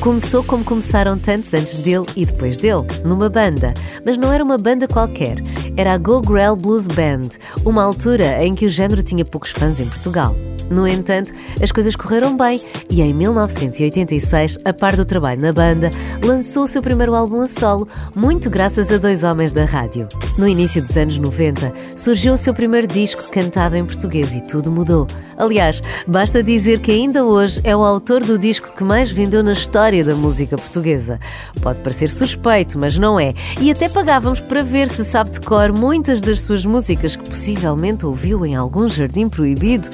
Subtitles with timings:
[0.00, 3.74] Começou como começaram tantos antes dele e depois dele, numa banda.
[4.06, 5.38] Mas não era uma banda qualquer,
[5.76, 7.30] era a Go Grell Blues Band,
[7.64, 10.36] uma altura em que o género tinha poucos fãs em Portugal.
[10.70, 11.32] No entanto,
[11.62, 15.90] as coisas correram bem e em 1986, a par do trabalho na banda,
[16.22, 20.06] lançou o seu primeiro álbum a solo, muito graças a dois homens da rádio.
[20.36, 24.70] No início dos anos 90, surgiu o seu primeiro disco cantado em português e tudo
[24.70, 25.06] mudou.
[25.38, 29.52] Aliás, basta dizer que ainda hoje é o autor do disco que mais vendeu na
[29.52, 31.20] história da música portuguesa.
[31.62, 33.32] Pode parecer suspeito, mas não é.
[33.60, 38.04] E até pagávamos para ver se sabe de cor muitas das suas músicas que possivelmente
[38.04, 39.88] ouviu em algum jardim proibido.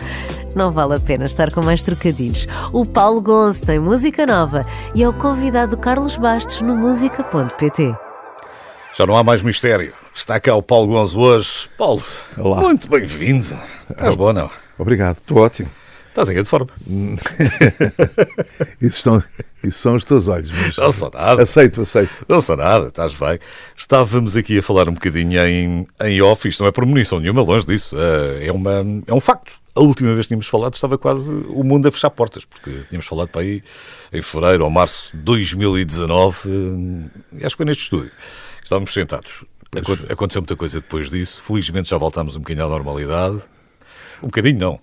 [0.55, 2.47] Não vale a pena estar com mais trocadilhos.
[2.73, 7.95] O Paulo Gonço tem música nova e é o convidado Carlos Bastos no música.pt.
[8.97, 9.93] Já não há mais mistério.
[10.15, 11.69] Está cá o Paulo Gonzo hoje.
[11.77, 12.03] Paulo,
[12.39, 12.61] Olá.
[12.63, 13.59] muito bem-vindo.
[13.91, 14.49] Estás bom, não?
[14.79, 15.71] Obrigado, estou ótimo.
[16.15, 16.69] Estás em grande forma.
[18.81, 19.21] isso, são,
[19.65, 20.49] isso são os teus olhos.
[20.53, 21.43] Mas não sou nada.
[21.43, 22.25] Aceito, aceito.
[22.29, 23.41] Não sou nada, estás bem.
[23.77, 27.43] Estávamos aqui a falar um bocadinho em, em off, isto não é por munição nenhuma,
[27.43, 27.97] longe disso.
[27.99, 28.75] Eh, é, uma,
[29.09, 29.55] é um facto.
[29.75, 33.07] A última vez que tínhamos falado estava quase o mundo a fechar portas, porque tínhamos
[33.07, 33.61] falado para aí
[34.13, 38.13] em fevereiro ou março de 2019, eh, acho que foi neste estúdio.
[38.63, 39.45] Estávamos sentados.
[40.09, 41.43] Aconteceu muita coisa depois disso.
[41.43, 43.43] Felizmente já voltámos um bocadinho à normalidade.
[44.25, 44.81] Um bocadinho não.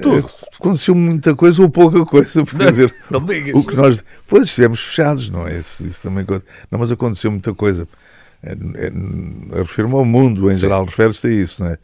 [0.00, 0.30] Tudo.
[0.54, 2.44] Aconteceu muita coisa ou pouca coisa.
[2.44, 3.60] Porque, não, dizer, não me digas.
[3.60, 5.58] O que nós, pois estivemos fechados, não é?
[5.58, 6.24] Isso, isso também
[6.70, 7.88] Não, mas aconteceu muita coisa.
[8.40, 10.60] É, é, refiro-me ao mundo, em Sim.
[10.62, 11.78] geral, refere-se a isso, não é?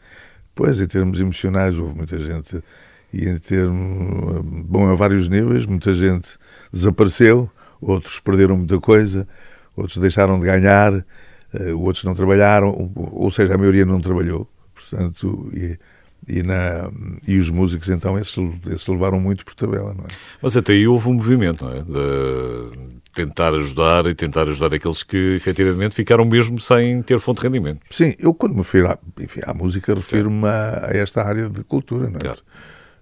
[0.55, 2.63] Pois, em termos emocionais, houve muita gente.
[3.11, 4.45] E em termos.
[4.65, 6.37] Bom, a vários níveis, muita gente
[6.71, 7.49] desapareceu,
[7.81, 9.27] outros perderam muita coisa,
[9.75, 14.47] outros deixaram de ganhar, uh, outros não trabalharam, ou seja, a maioria não trabalhou.
[14.73, 15.77] Portanto, e,
[16.27, 16.89] e, na,
[17.27, 20.07] e os músicos então esses, esses levaram muito por tabela, não é?
[20.41, 21.81] Mas até aí houve um movimento, não é?
[21.81, 27.47] De tentar ajudar e tentar ajudar aqueles que efetivamente ficaram mesmo sem ter fonte de
[27.47, 27.81] rendimento.
[27.89, 31.63] Sim, eu quando me refiro à, enfim, à música refiro-me a, a, esta área de
[31.63, 32.19] cultura, não é?
[32.19, 32.39] Claro.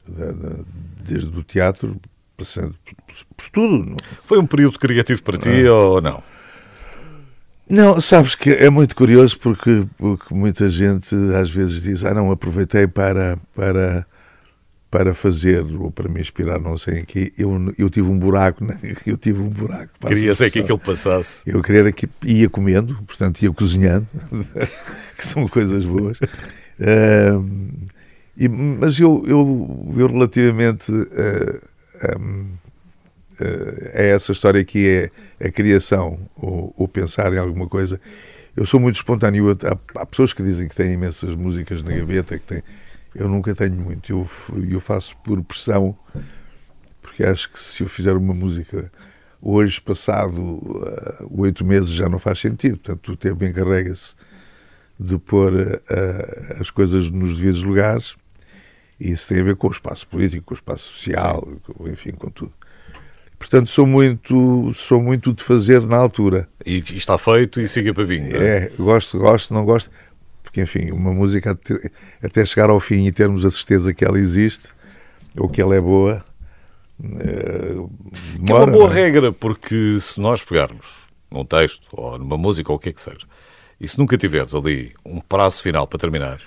[0.07, 0.65] De, de,
[1.03, 1.99] desde o teatro,
[2.35, 2.73] passando
[3.35, 3.89] por, tudo.
[3.89, 3.97] Não?
[4.23, 5.73] Foi um período criativo para ti ah.
[5.73, 6.23] ou não?
[7.69, 12.31] Não, sabes que é muito curioso porque, porque muita gente às vezes diz: Ah, não,
[12.31, 14.05] aproveitei para, para,
[14.89, 17.31] para fazer ou para me inspirar, não sei em que.
[17.37, 18.79] Eu, eu tive um buraco, né?
[19.05, 19.91] eu tive um buraco.
[20.07, 21.43] Queria ser que aquilo passasse.
[21.45, 24.07] Eu queria que ia comendo, portanto ia cozinhando,
[25.15, 26.17] que são coisas boas.
[26.79, 27.45] Uh,
[28.35, 30.91] e, mas eu, eu, eu relativamente.
[30.91, 31.69] Uh,
[32.19, 32.58] um,
[33.93, 37.99] é essa história que é a criação ou, ou, pensar em alguma coisa.
[38.55, 39.51] Eu sou muito espontâneo.
[39.51, 42.63] Há, há, pessoas que dizem que têm imensas músicas na gaveta, que têm.
[43.15, 44.11] Eu nunca tenho muito.
[44.11, 44.29] Eu,
[44.69, 45.97] eu faço por pressão,
[47.01, 48.91] porque acho que se eu fizer uma música
[49.41, 52.77] hoje, passado uh, oito meses, já não faz sentido.
[52.77, 54.15] Portanto, o tempo encarrega-se
[54.99, 58.15] de pôr uh, as coisas nos devidos lugares.
[58.99, 62.11] E isso tem a ver com o espaço político, com o espaço social, com, enfim,
[62.11, 62.53] com tudo.
[63.39, 66.47] Portanto, sou muito, sou muito de fazer na altura.
[66.65, 68.35] E está feito e siga para vinho.
[68.35, 68.65] É?
[68.65, 69.89] é, gosto, gosto, não gosto.
[70.43, 71.57] Porque, enfim, uma música
[72.21, 74.69] até chegar ao fim e termos a certeza que ela existe
[75.37, 76.23] ou que ela é boa.
[77.01, 77.75] É,
[78.45, 78.93] que é uma boa é?
[78.93, 83.01] regra, porque se nós pegarmos num texto ou numa música ou o que é que
[83.01, 83.25] seja,
[83.79, 86.41] e se nunca tiveres ali um prazo final para terminar,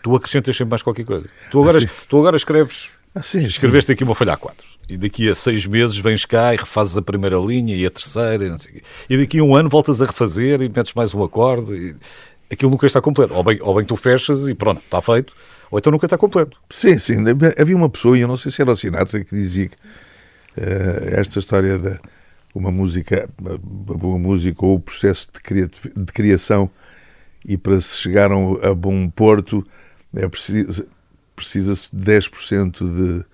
[0.00, 1.28] tu acrescentas sempre mais qualquer coisa.
[1.50, 3.92] Tu agora, ah, tu agora escreves ah, sim, Escreveste sim.
[3.94, 4.66] aqui uma folha a quatro.
[4.88, 8.44] E daqui a seis meses vens cá e refazes a primeira linha e a terceira
[8.44, 11.24] e não sei E daqui a um ano voltas a refazer e metes mais um
[11.24, 11.72] acorde.
[11.72, 11.96] E...
[12.52, 13.34] Aquilo nunca está completo.
[13.34, 15.34] Ou bem, ou bem tu fechas e pronto, está feito.
[15.70, 16.58] Ou então nunca está completo.
[16.70, 17.16] Sim, sim.
[17.58, 21.18] Havia uma pessoa, e eu não sei se era o Sinatra, que dizia que uh,
[21.18, 21.98] esta história da
[22.54, 25.68] uma música, uma boa música ou o processo de,
[26.04, 26.70] de criação
[27.44, 29.62] e para se chegar a bom porto
[30.14, 30.86] é preciso
[31.36, 33.24] precisa-se de 10% de,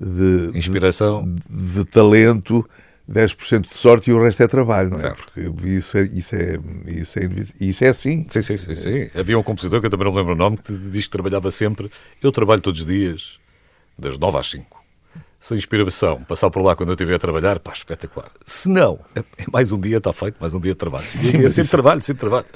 [0.00, 2.68] de inspiração, de, de, talento,
[3.10, 5.00] 10% de sorte e o resto é trabalho, não é?
[5.00, 5.24] Certo.
[5.24, 7.30] Porque isso é, isso é, isso é,
[7.60, 8.26] isso é assim.
[8.28, 9.10] Sim, sim, sim, sim.
[9.14, 11.90] Havia um compositor que eu também não lembro o nome que diz que trabalhava sempre.
[12.22, 13.38] Eu trabalho todos os dias,
[13.98, 14.83] das 9 às 5
[15.44, 18.30] sem inspiração, passar por lá quando eu estiver a trabalhar, pá, espetacular.
[18.46, 21.04] Se não, é, é mais um dia está feito, mais um dia de trabalho.
[21.04, 22.46] Sim, é sempre trabalho, sempre trabalho.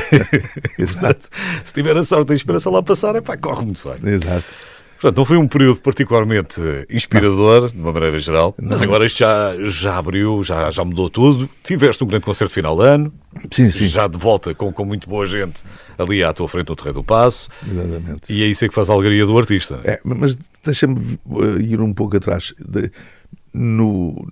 [0.78, 1.28] Portanto,
[1.62, 4.14] se tiver a sorte da inspiração lá passar, é pá, corre muito bem.
[4.14, 4.46] Exato.
[4.94, 6.58] Portanto, não foi um período particularmente
[6.88, 7.68] inspirador, não.
[7.68, 8.70] de uma maneira geral, não.
[8.70, 11.50] mas agora isto já, já abriu, já, já mudou tudo.
[11.62, 13.12] Tiveste um grande concerto final de ano,
[13.50, 13.86] sim, sim.
[13.86, 15.62] já de volta com, com muito boa gente
[15.98, 17.50] ali à tua frente no Terreiro do Passo.
[17.70, 18.32] Exatamente.
[18.32, 19.80] E é isso é que faz a alegria do artista.
[19.84, 22.54] É, mas deixa-me eh, ir um pouco atrás.
[23.52, 24.26] no,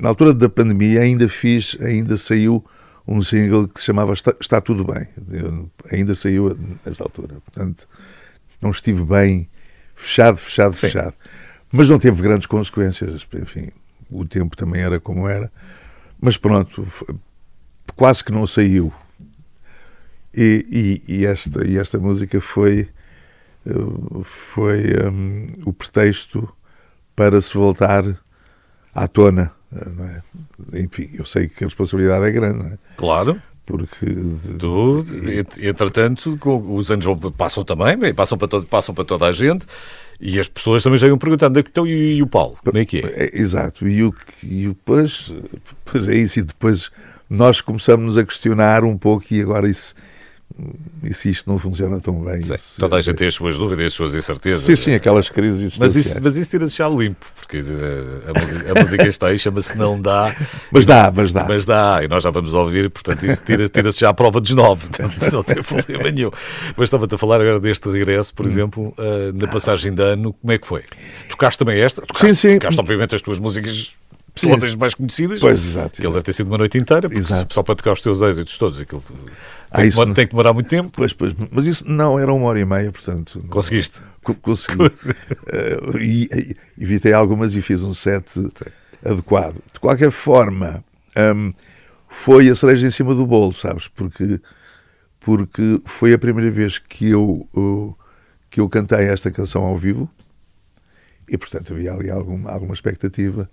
[0.00, 2.64] na altura da pandemia ainda fiz, ainda saiu
[3.06, 5.06] um single que se chamava Está, Está Tudo Bem.
[5.30, 7.36] Eu, ainda saiu nessa altura.
[7.44, 7.88] Portanto,
[8.60, 9.48] não estive bem
[9.94, 10.88] fechado, fechado, Sim.
[10.88, 11.14] fechado.
[11.70, 13.26] Mas não teve grandes consequências.
[13.34, 13.68] Enfim,
[14.10, 15.50] o tempo também era como era.
[16.20, 16.86] Mas pronto,
[17.94, 18.92] quase que não saiu.
[20.34, 22.88] E, e, e esta, e esta música foi,
[24.24, 26.48] foi um, o pretexto
[27.14, 28.04] para se voltar
[28.94, 29.52] à tona.
[29.74, 30.82] É?
[30.82, 32.66] Enfim, eu sei que a responsabilidade é grande.
[32.66, 32.78] É?
[32.96, 33.40] Claro.
[33.64, 34.06] Porque.
[34.58, 35.04] Tu,
[35.60, 36.38] entretanto,
[36.70, 37.04] os anos
[37.36, 39.66] passam também, passam para, todo, passam para toda a gente.
[40.20, 43.24] E as pessoas também chegam perguntando, então e, e o Paulo, como é que é?
[43.24, 45.30] é exato, e, o, e depois,
[45.84, 46.90] depois é isso, e depois
[47.28, 49.94] nós começamos a questionar um pouco, e agora isso
[51.02, 52.40] e se isto não funciona tão bem.
[52.40, 54.62] Sim, toda a gente tem as suas dúvidas, as suas incertezas.
[54.62, 58.72] Sim, sim, aquelas crises Mas isso, mas isso tira-se já limpo, porque eh, a, música,
[58.72, 60.34] a música está aí, chama-se Não Dá.
[60.72, 61.44] Mas dá, mas dá.
[61.46, 64.52] Mas dá, e nós já vamos ouvir, portanto isso tira-se tira já à prova dos
[64.52, 66.30] nove, não, não tem problema nenhum.
[66.76, 68.48] Mas estava-te a falar agora deste regresso, por hum.
[68.48, 70.84] exemplo, uh, na passagem de ano, como é que foi?
[71.28, 72.00] Tocaste também esta?
[72.00, 72.58] Tocaste, sim, sim.
[72.58, 73.94] Tocaste obviamente as tuas músicas
[74.40, 75.40] todas mais conhecidas.
[75.40, 76.00] Pois, exato.
[76.00, 77.54] Que ele deve ter sido uma noite inteira, exato.
[77.54, 78.80] só para tocar os teus êxitos todos.
[78.80, 79.02] Aquilo
[79.70, 80.90] ah, tem, que, tem que demorar muito tempo.
[80.92, 83.44] Pois, pois, mas isso não era uma hora e meia, portanto.
[83.48, 84.00] Conseguiste?
[84.26, 84.82] Não, consegui.
[84.82, 88.50] uh, e, e, evitei algumas e fiz um set Sim.
[89.04, 89.56] adequado.
[89.72, 90.84] De qualquer forma,
[91.16, 91.52] um,
[92.08, 93.88] foi a cereja em cima do bolo, sabes?
[93.88, 94.40] Porque,
[95.20, 97.96] porque foi a primeira vez que eu, uh,
[98.50, 100.10] que eu cantei esta canção ao vivo
[101.28, 103.50] e, portanto, havia ali alguma, alguma expectativa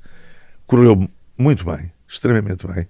[0.68, 2.88] correu muito bem, extremamente bem.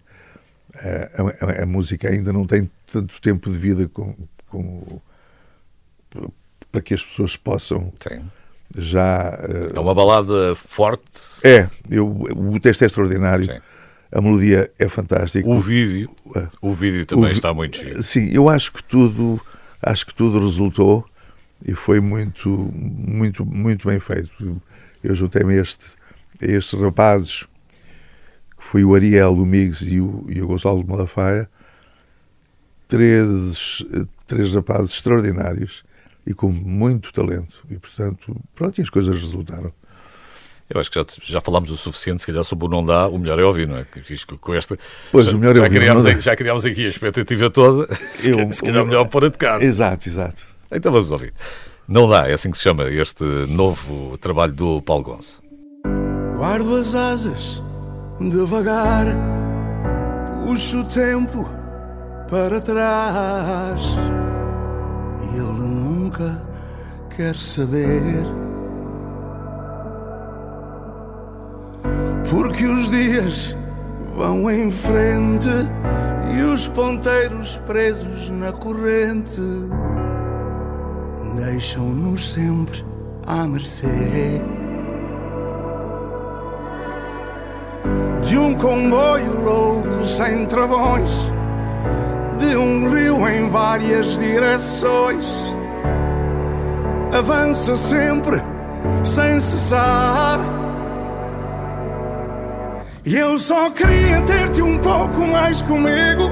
[0.75, 4.15] Eh, a, a, a, música ainda não tem tanto tempo de vida com,
[4.47, 4.99] com
[6.71, 8.23] para que as pessoas possam Sim.
[8.75, 9.39] já.
[9.75, 11.45] É uma balada forte.
[11.45, 13.45] É, eu, o texto é extraordinário.
[13.45, 13.59] Sim.
[14.11, 15.47] A melodia é fantástica.
[15.47, 16.09] O vídeo,
[16.61, 18.01] o vídeo também o, está muito giro.
[18.03, 19.41] Sim, eu acho que tudo,
[19.81, 21.03] acho que tudo resultou
[21.65, 24.61] e foi muito, muito, muito bem feito.
[25.03, 25.95] Eu juntei-me a, este,
[26.41, 27.47] a estes rapazes
[28.63, 31.47] foi o Ariel, o Migues e o, e o Gonçalo de Malafaia,
[32.87, 33.83] três,
[34.25, 35.83] três rapazes extraordinários
[36.25, 37.61] e com muito talento.
[37.69, 39.71] E, portanto, pronto, e as coisas resultaram.
[40.69, 43.19] Eu acho que já, já falámos o suficiente, se calhar, sobre o não dá, o
[43.19, 43.85] melhor é ouvir, não é?
[44.39, 44.77] Com esta,
[45.11, 48.31] pois, já, o melhor é já, criámos aqui, já criámos aqui a expectativa toda, se,
[48.31, 49.61] eu, se calhar, o melhor pôr a tocar.
[49.61, 50.47] Exato, exato.
[50.71, 51.33] Então vamos ouvir.
[51.87, 55.43] Não dá, é assim que se chama este novo trabalho do Paulo Gonço.
[56.37, 57.61] Guardo as asas
[58.29, 59.05] devagar,
[60.45, 61.47] puxo o tempo
[62.29, 63.95] para trás.
[65.21, 66.41] E ele nunca
[67.15, 68.23] quer saber.
[72.29, 73.57] Porque os dias
[74.15, 75.49] vão em frente
[76.35, 79.41] e os ponteiros presos na corrente
[81.35, 82.83] deixam-nos sempre
[83.25, 84.41] à mercê.
[88.21, 91.31] De um comboio louco sem travões,
[92.37, 95.55] de um rio em várias direções.
[97.13, 98.41] Avança sempre
[99.03, 100.39] sem cessar.
[103.05, 106.31] E eu só queria ter-te um pouco mais comigo.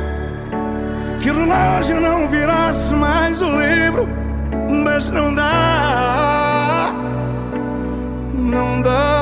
[1.20, 4.08] Que o relógio não virasse mais o livro,
[4.84, 6.94] mas não dá,
[8.34, 9.21] não dá.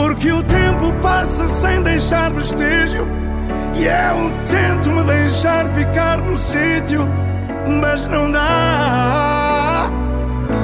[0.00, 3.04] Porque o tempo passa sem deixar vestígio.
[3.74, 7.08] E eu tento me deixar ficar no sítio,
[7.82, 9.90] mas não dá.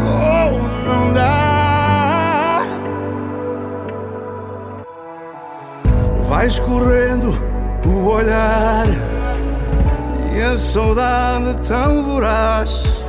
[0.06, 0.52] Oh,
[0.86, 2.62] não dá.
[6.28, 7.36] Vai escorrendo
[7.84, 8.86] o olhar
[10.32, 13.04] e a saudade tão voraz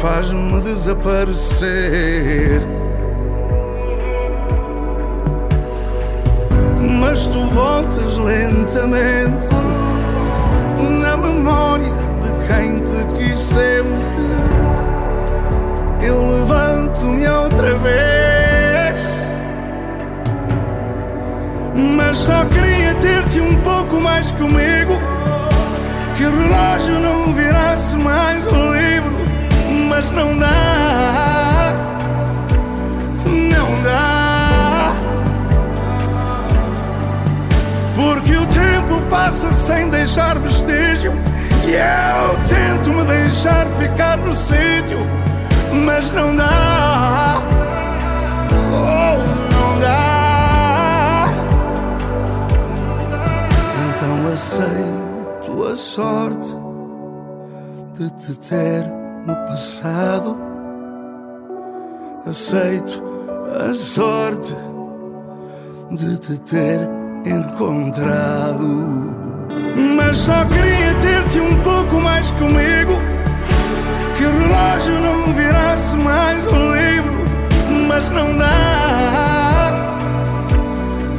[0.00, 2.79] faz-me desaparecer.
[7.00, 9.48] Mas tu voltas lentamente
[11.00, 11.92] na memória
[12.22, 14.20] de quem te quis sempre.
[16.02, 19.18] Eu levanto-me outra vez,
[21.96, 24.98] mas só queria ter-te um pouco mais comigo.
[26.16, 29.16] Que o relógio não virasse mais o livro,
[29.88, 31.49] mas não dá,
[38.00, 41.12] Porque o tempo passa sem deixar vestígio.
[41.66, 44.98] E eu tento me deixar ficar no sítio,
[45.84, 47.42] mas não dá.
[48.72, 49.18] Oh,
[49.52, 51.26] não dá.
[53.90, 56.56] Então aceito a sorte
[57.98, 58.82] de te ter
[59.26, 60.38] no passado.
[62.26, 63.02] Aceito
[63.68, 64.56] a sorte
[65.90, 69.16] de te ter encontrado.
[69.96, 72.98] Mas só queria ter-te um pouco mais comigo.
[74.16, 77.24] Que o relógio não virasse mais um livro.
[77.88, 79.72] Mas não dá.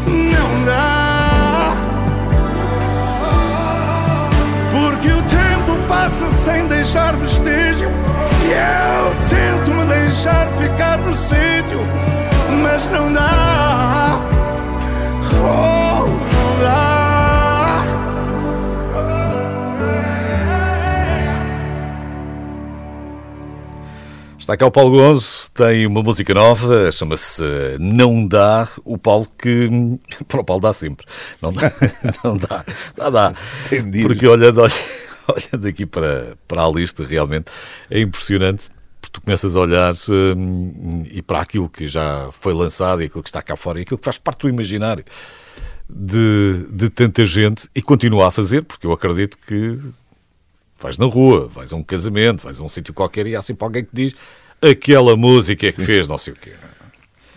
[0.08, 1.76] Não dá.
[4.72, 7.90] Porque o tempo passa sem deixar vestígio.
[8.44, 11.80] E eu tento me deixar ficar no sítio.
[12.62, 14.41] Mas não dá.
[24.42, 27.44] Está cá o Paulo Gonzo, tem uma música nova, chama-se
[27.80, 28.68] Não Dá.
[28.84, 29.70] O Paulo que.
[30.28, 31.06] Para o Paulo dá sempre.
[31.40, 31.72] Não dá,
[32.26, 32.66] não dá,
[32.98, 33.34] dá, dá.
[34.02, 34.62] Porque olhando,
[35.30, 37.52] olhando aqui para, para a lista, realmente
[37.88, 38.72] é impressionante.
[39.00, 43.22] Porque tu começas a olhar hum, e para aquilo que já foi lançado e aquilo
[43.22, 45.06] que está cá fora e aquilo que faz parte do imaginário
[45.88, 49.78] de, de tanta gente e continua a fazer, porque eu acredito que
[50.82, 53.64] vais na rua, vais a um casamento, vais a um sítio qualquer e há sempre
[53.64, 54.16] alguém que diz
[54.62, 55.86] aquela música é que sim.
[55.86, 56.54] fez não sei o quê.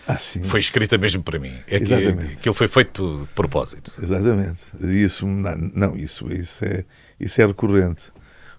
[0.07, 1.53] Ah, foi escrita mesmo para mim.
[1.67, 3.91] É que aquilo foi feito de propósito.
[4.01, 4.63] Exatamente.
[4.81, 6.85] Isso, não, não, isso, isso, é,
[7.19, 8.11] isso é recorrente.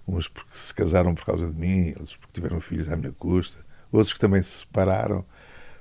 [0.09, 3.59] Uns porque se casaram por causa de mim, outros porque tiveram filhos à minha custa,
[3.93, 5.25] outros que também se separaram.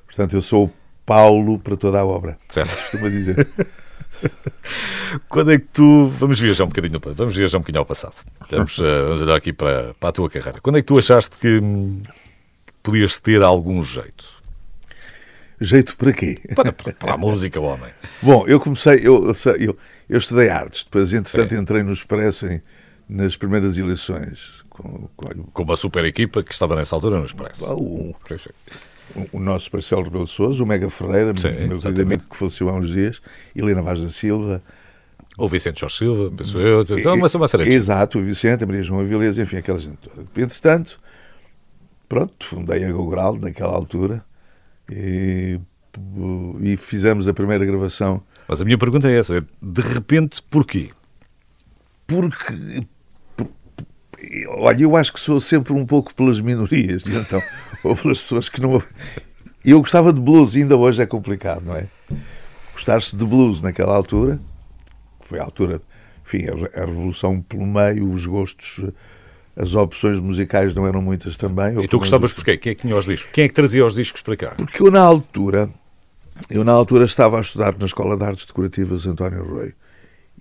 [0.06, 2.38] Portanto, eu sou o Paulo para toda a obra.
[2.48, 2.70] Certo.
[2.70, 3.36] Costuma dizer.
[5.36, 6.08] Quando é que tu.
[6.08, 8.16] Vamos viajar um bocadinho, vamos viajar um bocadinho ao passado.
[8.50, 10.62] Vamos, uh, vamos olhar aqui para, para a tua carreira.
[10.62, 14.42] Quando é que tu achaste que, que podias ter algum jeito?
[15.60, 16.40] Jeito para quê?
[16.56, 17.92] Para, para, a música, homem.
[18.24, 19.78] Bom, eu comecei, eu, eu,
[20.08, 22.62] eu estudei artes, depois, entretanto, entrei no Expresso em,
[23.10, 24.64] nas primeiras eleições.
[24.70, 25.28] Com, com...
[25.52, 27.66] com, uma super equipa que estava nessa altura no Expresso.
[27.74, 28.16] o,
[29.34, 32.74] o nosso Marcelo Rebelo Souza, o Mega Ferreira, Sim, meu querido amigo que faleceu há
[32.74, 33.22] uns dias,
[33.54, 34.64] Helena Vaz da Silva.
[35.38, 36.82] O Vicente Jorge Silva, penso eu.
[36.82, 40.26] Então, uma, uma série Exato, o Vicente, a Maria João Avilés, enfim, aquela gente toda.
[40.36, 41.00] Entretanto,
[42.08, 44.24] pronto, fundei a Gogral naquela altura
[44.90, 45.60] e,
[46.62, 48.22] e fizemos a primeira gravação.
[48.48, 50.92] Mas a minha pergunta é essa: de repente, porquê?
[52.08, 52.86] Porque,
[54.48, 57.42] olha, eu acho que sou sempre um pouco pelas minorias, então,
[57.84, 58.82] ou pelas pessoas que não.
[59.66, 61.88] Eu gostava de blues, ainda hoje é complicado, não é?
[62.74, 64.40] Gostar-se de blues naquela altura,
[65.26, 65.82] foi a altura,
[66.26, 68.86] enfim, a revolução pelo meio, os gostos,
[69.56, 71.80] as opções musicais não eram muitas também.
[71.82, 72.58] E tu gostavas porquê?
[72.58, 73.32] Quem é que tinha os discos?
[73.34, 74.52] Quem é que trazia os discos para cá?
[74.56, 75.70] Porque eu, na altura,
[76.50, 79.74] eu na altura estava a estudar na Escola de Artes Decorativas António Rui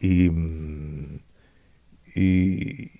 [0.02, 0.30] e,
[2.14, 2.90] e,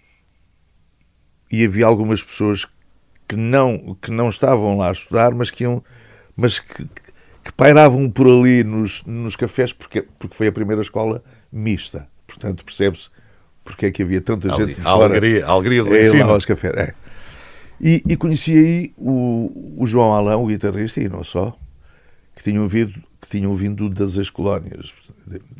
[1.50, 2.66] e havia algumas pessoas
[3.28, 5.82] que não, que não estavam lá a estudar, mas que iam,
[6.36, 6.86] mas que,
[7.44, 11.22] que pairavam por ali nos, nos cafés, porque, porque foi a primeira escola
[11.52, 12.08] mista.
[12.26, 13.10] Portanto, percebe-se
[13.62, 16.30] porque é que havia tanta gente a alegria, a alegria do é, ensino.
[16.30, 16.94] Aos cafés, é.
[17.80, 21.56] E, e, conheci aí o, o João Alão, o guitarrista, e não só,
[22.34, 24.92] que tinham vindo, que tinham vindo das ex-colónias.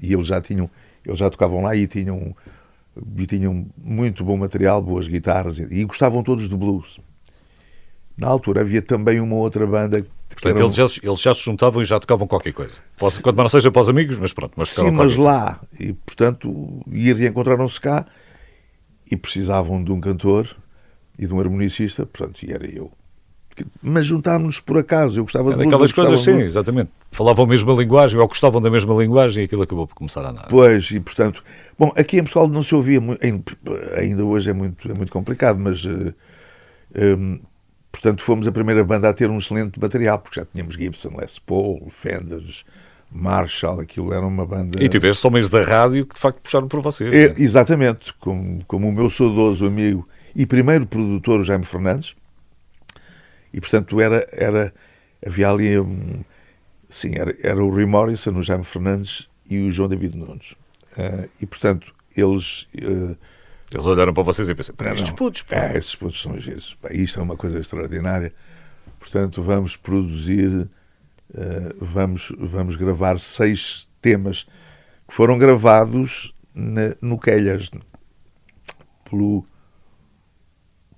[0.00, 0.70] E eles já tinham,
[1.04, 2.34] eles já tocavam lá e tinham
[3.16, 7.00] e tinham muito bom material, boas guitarras, e gostavam todos de blues.
[8.16, 10.06] Na altura havia também uma outra banda.
[10.34, 12.80] Portanto, eles, já, eles já se juntavam e já tocavam qualquer coisa.
[12.96, 14.52] Pode, quanto não seja para os amigos, mas pronto.
[14.56, 15.60] Mas Sim, mas lá.
[15.78, 18.06] E, portanto, e reencontraram-se cá
[19.10, 20.56] e precisavam de um cantor
[21.18, 22.90] e de um harmonicista, portanto, e era eu
[23.82, 25.20] mas juntámos-nos por acaso.
[25.20, 26.90] Eu gostava é de daquelas coisas, sim, exatamente.
[27.10, 30.30] Falavam a mesma linguagem ou gostavam da mesma linguagem e aquilo acabou por começar a
[30.30, 30.48] andar.
[30.48, 31.44] Pois, e portanto,
[31.78, 33.20] bom, aqui em Portugal não se ouvia muito,
[33.96, 37.40] ainda hoje é muito, é muito complicado, mas eh, um,
[37.94, 41.38] portanto fomos a primeira banda a ter um excelente material, porque já tínhamos Gibson, Les
[41.38, 42.64] Paul, Fenders.
[43.16, 44.82] Marshall, aquilo era uma banda.
[44.82, 47.14] E tiveste homens da rádio que de facto puxaram por vocês.
[47.14, 47.34] É, né?
[47.38, 52.16] Exatamente, como, como o meu saudoso amigo e primeiro produtor, o Jaime Fernandes,
[53.52, 54.74] e, portanto, era, era,
[55.24, 56.24] havia ali um,
[56.88, 60.50] sim, era, era o Rui Morrison, o Jaime Fernandes e o João David Nunes.
[60.98, 62.66] Uh, e, portanto, eles...
[62.74, 63.16] Uh,
[63.74, 65.56] eles olharam para vocês e pensaram, estes putos, pá.
[65.56, 66.78] É, estes putos são giros.
[66.92, 68.32] isto é uma coisa extraordinária.
[69.00, 70.70] Portanto, vamos produzir, uh,
[71.78, 74.46] vamos, vamos gravar seis temas
[75.08, 77.68] que foram gravados na, no Quelhas,
[79.04, 79.44] pelo,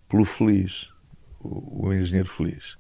[0.06, 0.90] pelo Feliz
[1.40, 2.76] o, o Engenheiro Feliz.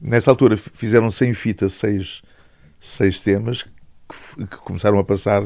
[0.00, 2.22] Nessa altura fizeram sem fita seis,
[2.80, 5.44] seis temas que, que começaram a passar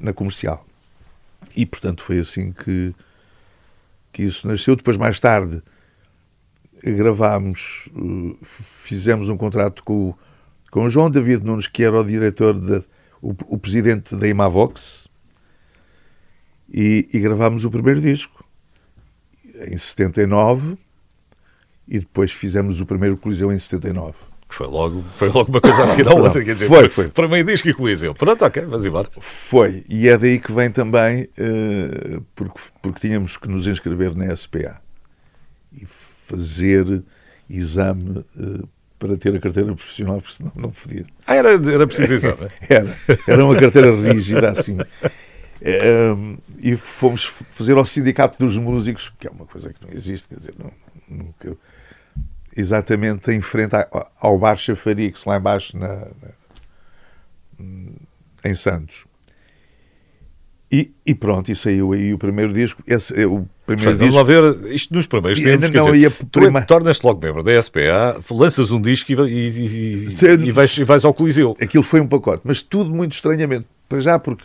[0.00, 0.66] na comercial.
[1.54, 2.94] E, portanto, foi assim que,
[4.12, 4.76] que isso nasceu.
[4.76, 5.62] Depois, mais tarde,
[6.82, 10.14] gravámos, eh, fizemos um contrato com,
[10.70, 12.84] com o João David Nunes, que era o diretor, de,
[13.20, 15.08] o, o presidente da Imavox,
[16.68, 18.44] e, e gravámos o primeiro disco
[19.66, 20.76] em 79
[21.86, 24.27] e depois fizemos o primeiro Coliseu em 79.
[24.48, 26.42] Foi logo, foi logo uma coisa a seguir à outra.
[26.42, 27.08] Quer dizer, foi, foi.
[27.08, 28.14] Para meio disco e Coliseu.
[28.14, 29.08] Pronto, ok, vamos embora.
[29.20, 29.84] Foi.
[29.88, 34.80] E é daí que vem também, uh, porque, porque tínhamos que nos inscrever na SPA
[35.72, 37.02] e fazer
[37.48, 41.04] exame uh, para ter a carteira profissional, porque senão não podia.
[41.26, 42.48] Ah, era, era preciso exame?
[42.68, 42.96] era.
[43.28, 44.78] Era uma carteira rígida assim.
[45.60, 50.28] Uh, e fomos fazer ao Sindicato dos Músicos, que é uma coisa que não existe,
[50.28, 50.70] quer dizer, não,
[51.08, 51.56] nunca
[52.58, 53.74] exatamente em frente
[54.20, 56.08] ao bar Chafarix, lá embaixo na,
[57.58, 57.68] na,
[58.44, 59.06] em Santos.
[60.70, 62.82] E, e, pronto, e saiu aí o primeiro disco.
[62.86, 64.12] Esse, é o primeiro Portanto, disco.
[64.12, 65.70] Vamos lá ver isto nos primeiros tempos.
[65.70, 66.60] Não, dizer, tu prima...
[66.60, 70.08] tornas-te logo membro da SPA, lanças um disco e, e,
[70.46, 71.56] e, vais, e vais ao Coliseu.
[71.58, 73.66] Aquilo foi um pacote, mas tudo muito estranhamente.
[73.88, 74.44] Para já, porque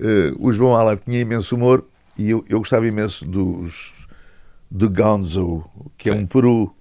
[0.00, 1.86] uh, o João Ala tinha imenso humor
[2.16, 3.92] e eu, eu gostava imenso dos
[4.70, 5.62] do Gonzo,
[5.98, 6.16] que Sim.
[6.16, 6.74] é um peru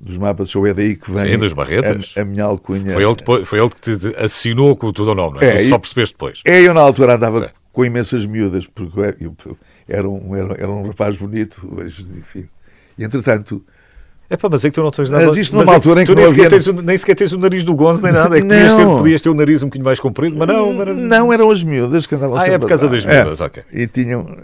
[0.00, 2.14] dos mapas show, é daí que vem Sim, dos Barretas.
[2.16, 2.92] A, a, minha alcunha.
[2.92, 5.64] Foi ele, depois, foi ele que te assinou com o teu nome, não é?
[5.64, 6.40] é só percebeste depois.
[6.44, 7.50] É, eu na altura andava é.
[7.72, 9.56] com imensas miúdas, porque eu, eu,
[9.88, 12.48] era, um, era, era um rapaz bonito, mas, enfim.
[12.96, 13.62] E, entretanto.
[14.30, 15.26] É para mas é que tu não tens nada.
[15.26, 17.32] Mas isto numa mas altura é, em que tu nem sequer, tens, nem sequer tens
[17.32, 18.36] o nariz do Gonzo nem nada.
[18.36, 20.74] É que podias ter, podias ter o nariz um bocadinho mais comprido, mas não.
[20.74, 20.96] Mas...
[20.96, 23.44] Não, eram as miúdas que andavam Ah, é por causa das miúdas, é.
[23.44, 23.62] ok.
[23.72, 24.36] E tinham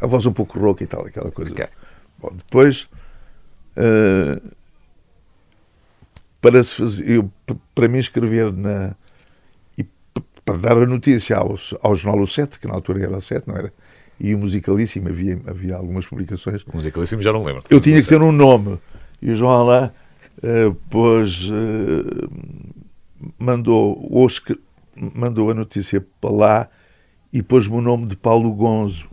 [0.00, 1.52] a voz um pouco rouca e tal, aquela coisa.
[1.52, 1.66] Okay.
[2.20, 2.88] Bom, depois.
[3.76, 4.59] Uh,
[6.40, 7.30] para, se fazer, eu,
[7.74, 8.94] para me inscrever na.
[9.76, 9.84] e
[10.44, 13.48] para dar a notícia ao, ao jornal O 7, que na altura era o 7,
[13.48, 13.72] não era?
[14.18, 16.62] E o Musicalíssimo, havia, havia algumas publicações.
[16.62, 17.62] O Musicalíssimo já não lembro.
[17.70, 18.78] Eu tinha que ter um nome.
[19.22, 19.92] E o João lá
[20.42, 21.48] uh, pôs.
[21.48, 22.30] Uh,
[23.38, 24.56] mandou, Oscar,
[24.94, 26.68] mandou a notícia para lá
[27.32, 29.08] e pôs-me o nome de Paulo Gonzo.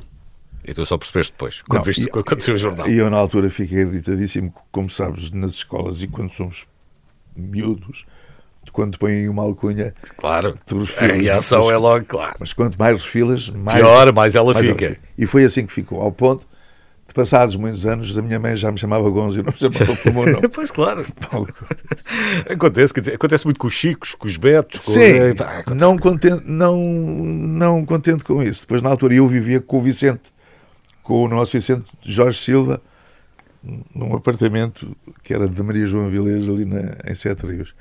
[0.66, 2.90] E tu só percebeste depois, quando não, viste o que aconteceu no jornal.
[2.90, 6.66] E eu, na altura, fiquei irritadíssimo, como sabes, nas escolas e quando somos
[7.38, 8.06] miúdos,
[8.72, 9.94] quando põem uma alcunha.
[10.18, 10.56] Claro,
[10.98, 12.36] a reação mas, é logo, claro.
[12.40, 13.80] Mas quanto mais refilas, mais.
[13.80, 14.86] Pior, mais ela mais fica.
[14.86, 16.46] Ela, e foi assim que ficou, ao ponto
[17.08, 19.96] de passados muitos anos, a minha mãe já me chamava Gonzo e não me chamava
[19.96, 20.48] pelo meu nome.
[20.50, 21.06] pois claro.
[22.48, 24.84] acontece, quer dizer, acontece muito com os Chicos, com os Betos.
[24.84, 24.92] Com...
[24.92, 28.62] Sim, pá, não, contente, não, não contente com isso.
[28.62, 30.34] Depois, na altura, eu vivia com o Vicente,
[31.02, 32.82] com o nosso Vicente Jorge Silva,
[33.94, 37.74] num apartamento que era de Maria João Vilês, ali na, em Sete Rios.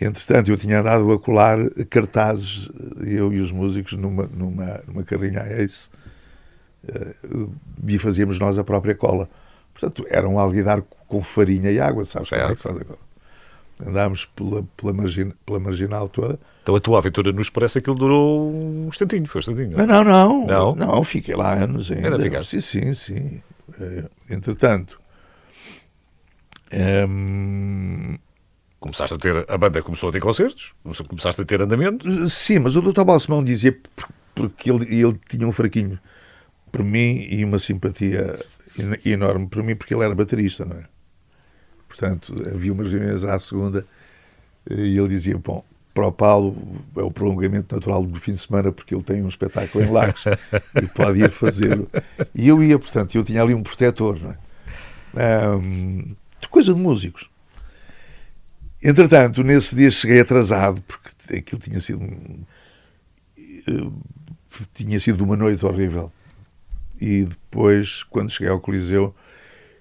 [0.00, 2.68] Entretanto, eu tinha dado a colar cartazes,
[3.00, 5.90] eu e os músicos, numa, numa, numa carrinha Ace,
[6.84, 7.52] uh,
[7.86, 9.28] e fazíamos nós a própria cola.
[9.72, 12.42] Portanto, era um alguidar com farinha e água, sabes certo.
[12.42, 12.98] como é que faz agora?
[13.84, 16.38] Andámos pela, pela, margin, pela marginal toda.
[16.62, 19.76] Então a tua aventura nos parece que ele durou um instantinho, foi um instantinho.
[19.76, 20.46] Não, não, não.
[20.46, 22.16] Não, não fiquei lá anos ainda.
[22.16, 23.42] ainda sim, sim, sim.
[23.80, 25.00] Eh, entretanto,
[27.08, 28.18] um,
[28.80, 30.74] começaste a ter a banda começou a ter concertos,
[31.08, 32.28] começaste a ter andamento.
[32.28, 33.04] Sim, mas o Dr.
[33.04, 33.78] Balsemão dizia
[34.34, 35.98] porque ele, ele tinha um fraquinho
[36.70, 38.38] por mim e uma simpatia
[39.04, 40.86] enorme por mim porque ele era baterista, não é?
[41.86, 43.86] Portanto, havia umas reuniões à segunda
[44.68, 45.62] e ele dizia: Bom,
[45.94, 46.56] para o Paulo
[46.96, 50.24] é o prolongamento natural do fim de semana porque ele tem um espetáculo em Lagos
[50.82, 51.88] e pode ir fazê-lo.
[52.34, 54.34] E eu ia, portanto, eu tinha ali um protetor, não
[55.14, 55.48] é?
[55.48, 57.30] Um, de coisa de músicos.
[58.82, 62.04] Entretanto, nesse dia cheguei atrasado porque aquilo tinha sido
[63.68, 63.90] eh,
[64.74, 66.10] tinha sido uma noite horrível.
[67.00, 69.14] E depois, quando cheguei ao Coliseu,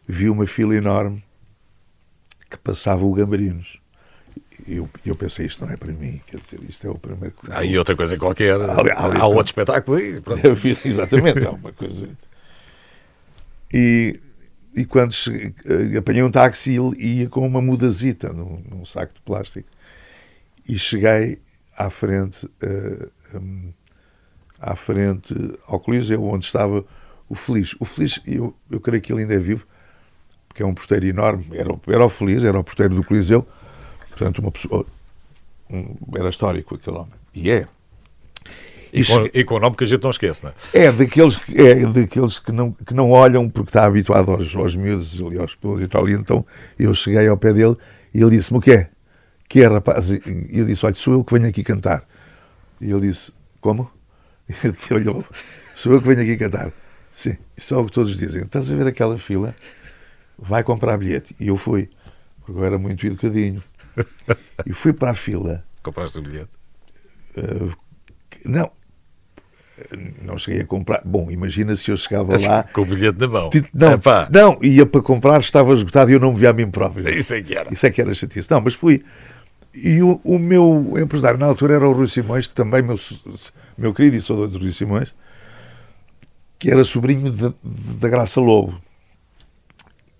[0.08, 1.24] vi uma fila enorme
[2.50, 3.82] que passava o Gambarinos
[4.67, 7.36] eu, eu pensei, isto não é para mim, quer dizer, isto é o primeiro.
[7.50, 10.21] Há e outra coisa qualquer, ali, ali, há outro espetáculo aí.
[10.86, 12.10] Exatamente, há uma coisa.
[13.74, 14.19] E,
[14.76, 19.13] e quando cheguei, eh, apanhei um táxi e ia com uma mudazita num, num, saco
[19.13, 19.69] de plástico
[20.67, 21.41] e cheguei
[21.76, 23.74] à frente, uh, um,
[24.60, 25.34] à frente
[25.67, 26.86] ao Coliseu, onde estava
[27.28, 27.76] o Feliz.
[27.80, 29.65] O Feliz, eu, eu creio que ele ainda é vivo,
[30.47, 33.47] porque é um porteiro enorme, era, era o Feliz, era o porteiro do Coliseu
[34.21, 34.86] Portanto, uma pessoa.
[35.67, 37.13] Um, era histórico aquele homem.
[37.34, 37.67] E é.
[38.93, 40.86] E, com, e com o nome que a gente não esquece, não é?
[40.86, 45.19] É daqueles, é daqueles que, não, que não olham porque está habituado aos, aos miúdos
[45.23, 46.07] ali, aos pelos e tal.
[46.07, 46.45] E então
[46.77, 47.75] eu cheguei ao pé dele
[48.13, 48.89] e ele disse-me: O que é?
[49.49, 50.12] Que é, rapaz?
[50.12, 52.03] E eu disse: Olha, sou eu que venho aqui cantar.
[52.79, 53.89] E ele disse: Como?
[54.49, 55.25] E ele olhou:
[55.75, 56.71] Sou eu que venho aqui cantar.
[57.12, 58.43] Sim, isso é o que todos dizem.
[58.43, 59.55] Estás a ver aquela fila?
[60.38, 61.36] Vai comprar bilhete.
[61.39, 61.89] E eu fui,
[62.45, 63.63] porque eu era muito educadinho.
[64.65, 65.63] E fui para a fila.
[65.82, 66.51] Compraste o bilhete?
[67.36, 67.73] Uh,
[68.45, 68.71] não,
[70.21, 71.01] não cheguei a comprar.
[71.04, 72.63] Bom, imagina se eu chegava lá.
[72.73, 73.49] Com o bilhete na mão.
[73.73, 74.30] Não, Epá.
[74.32, 77.08] não, ia para comprar, estava esgottado e eu não me via a mim próprio.
[77.10, 77.73] Isso é que era.
[77.73, 78.49] Isso é que era chatice.
[78.51, 79.04] Não, mas fui.
[79.73, 82.99] E o, o meu empresário na altura era o Rui Simões, também meu,
[83.77, 85.13] meu querido e saudoso Rui Simões,
[86.60, 88.77] que era sobrinho da Graça Lobo.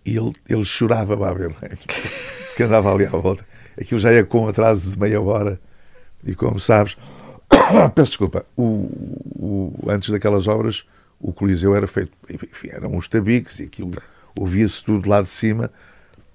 [0.06, 1.56] E ele, ele chorava, ver,
[2.62, 3.44] que andava ali à volta.
[3.80, 5.60] Aquilo já ia com atraso de meia hora.
[6.24, 6.96] E como sabes,
[7.96, 8.64] peço desculpa, o,
[9.36, 10.86] o, antes daquelas obras,
[11.20, 13.92] o Coliseu era feito, enfim, eram uns tabiques e aquilo
[14.40, 15.72] ouvia-se tudo lá de cima.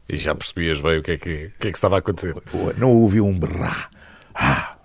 [0.08, 2.34] E já percebias bem o que é que, o que, é que estava a acontecer.
[2.76, 3.90] Não ouvia um berrar.
[4.34, 4.76] Ah,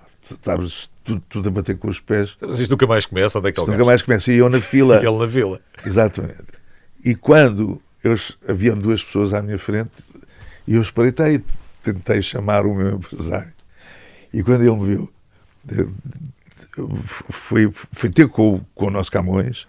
[0.43, 2.35] sabes, tudo, tudo, a bater com os pés.
[2.41, 4.31] Mas isto nunca mais começa, onde é que está Nunca mais começa.
[4.31, 4.95] E eu na fila.
[4.95, 5.59] e ele na fila.
[5.85, 6.45] Exatamente.
[7.03, 8.15] E quando eu,
[8.47, 9.91] havia duas pessoas à minha frente,
[10.67, 11.43] e eu espreitei,
[11.83, 13.53] tentei chamar o meu empresário.
[14.33, 15.13] E quando ele me viu,
[17.29, 19.67] foi, foi ter com, com o nosso Camões,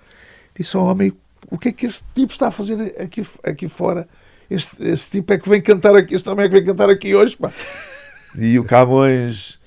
[0.57, 1.13] disse ao homem:
[1.51, 4.09] o que é que este tipo está a fazer aqui, aqui fora?
[4.51, 7.15] Este, este tipo é que vem cantar aqui, este homem é que vem cantar aqui
[7.15, 7.37] hoje.
[7.37, 7.51] Pá.
[8.37, 9.59] E o Camões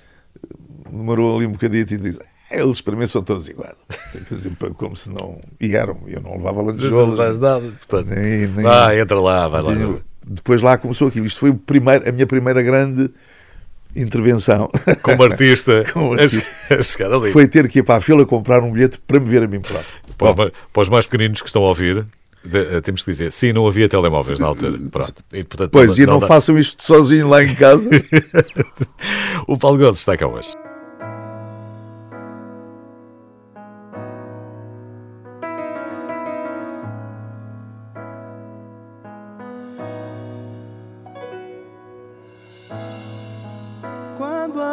[0.89, 3.75] demorou ali um bocadinho e disse: eles para mim são todos iguais.
[4.77, 5.39] Como se não.
[5.59, 7.17] E eram, eu não levava lantejolos.
[7.17, 7.59] Não nada.
[7.59, 9.71] Portanto, nem, nem, vai, entra lá, vai lá.
[10.27, 11.25] Depois lá começou aquilo.
[11.25, 13.09] Isto foi o primeiro, a minha primeira grande
[13.95, 14.69] intervenção.
[15.01, 16.77] Como artista, Como artista.
[16.77, 17.31] A, chegar ali.
[17.31, 19.61] Foi ter que ir para a fila comprar um bilhete para me ver a mim
[19.61, 19.85] próprio.
[20.17, 22.05] Para, para os mais pequeninos que estão a ouvir,
[22.43, 24.77] de, eh, temos que dizer, sim, não havia telemóveis na altura.
[24.91, 25.13] Pronto.
[25.33, 27.89] E, portanto, pois, não, e não, não façam isto sozinho lá em casa.
[29.47, 30.49] o Paulo Gomes está cá hoje.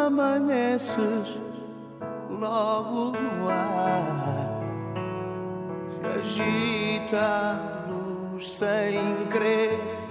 [0.07, 1.27] amanheces
[2.29, 4.47] logo no ar
[5.89, 7.59] se agita
[8.39, 10.02] sem crer.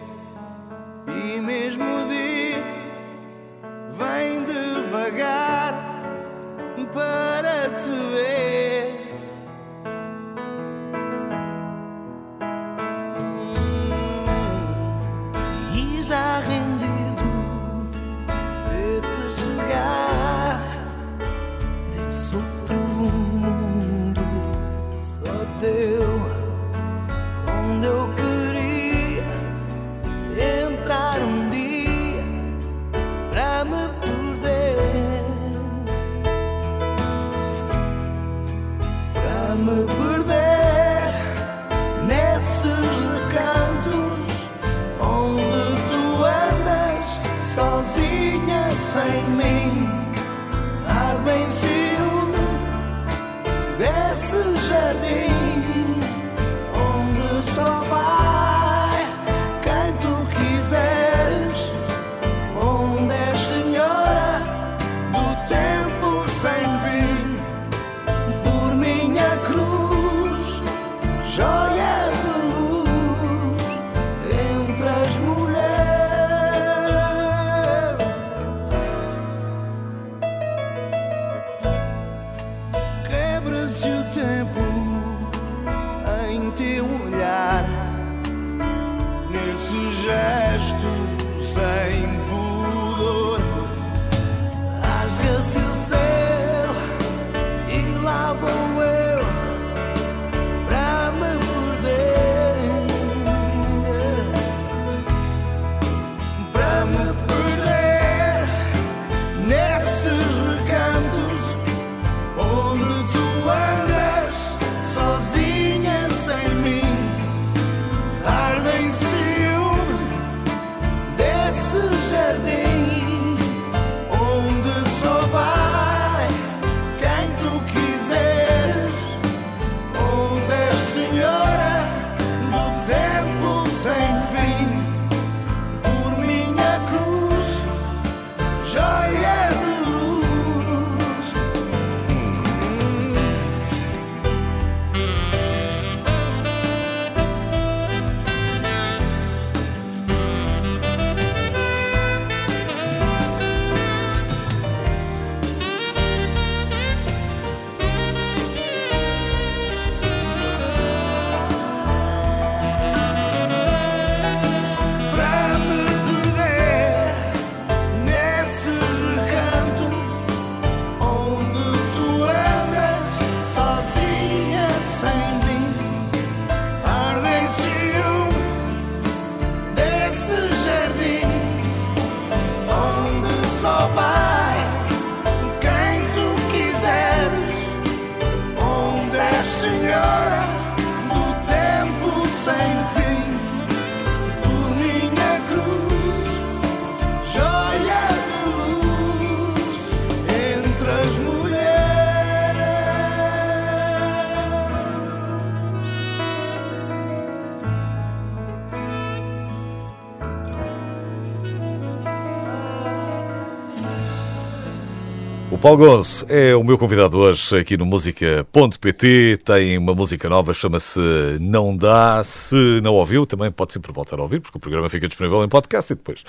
[215.62, 219.38] Paulo Gonzo é o meu convidado hoje aqui no música.pt.
[219.44, 220.98] Tem uma música nova, chama-se
[221.38, 222.20] Não Dá.
[222.24, 225.48] Se não ouviu, também pode sempre voltar a ouvir, porque o programa fica disponível em
[225.48, 226.24] podcast e depois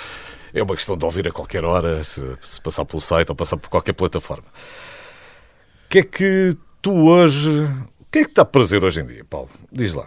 [0.54, 3.58] é uma questão de ouvir a qualquer hora, se, se passar pelo site ou passar
[3.58, 4.46] por qualquer plataforma.
[4.46, 7.50] O que é que tu hoje.
[7.50, 9.50] O que é que está a prazer hoje em dia, Paulo?
[9.72, 10.06] Diz lá.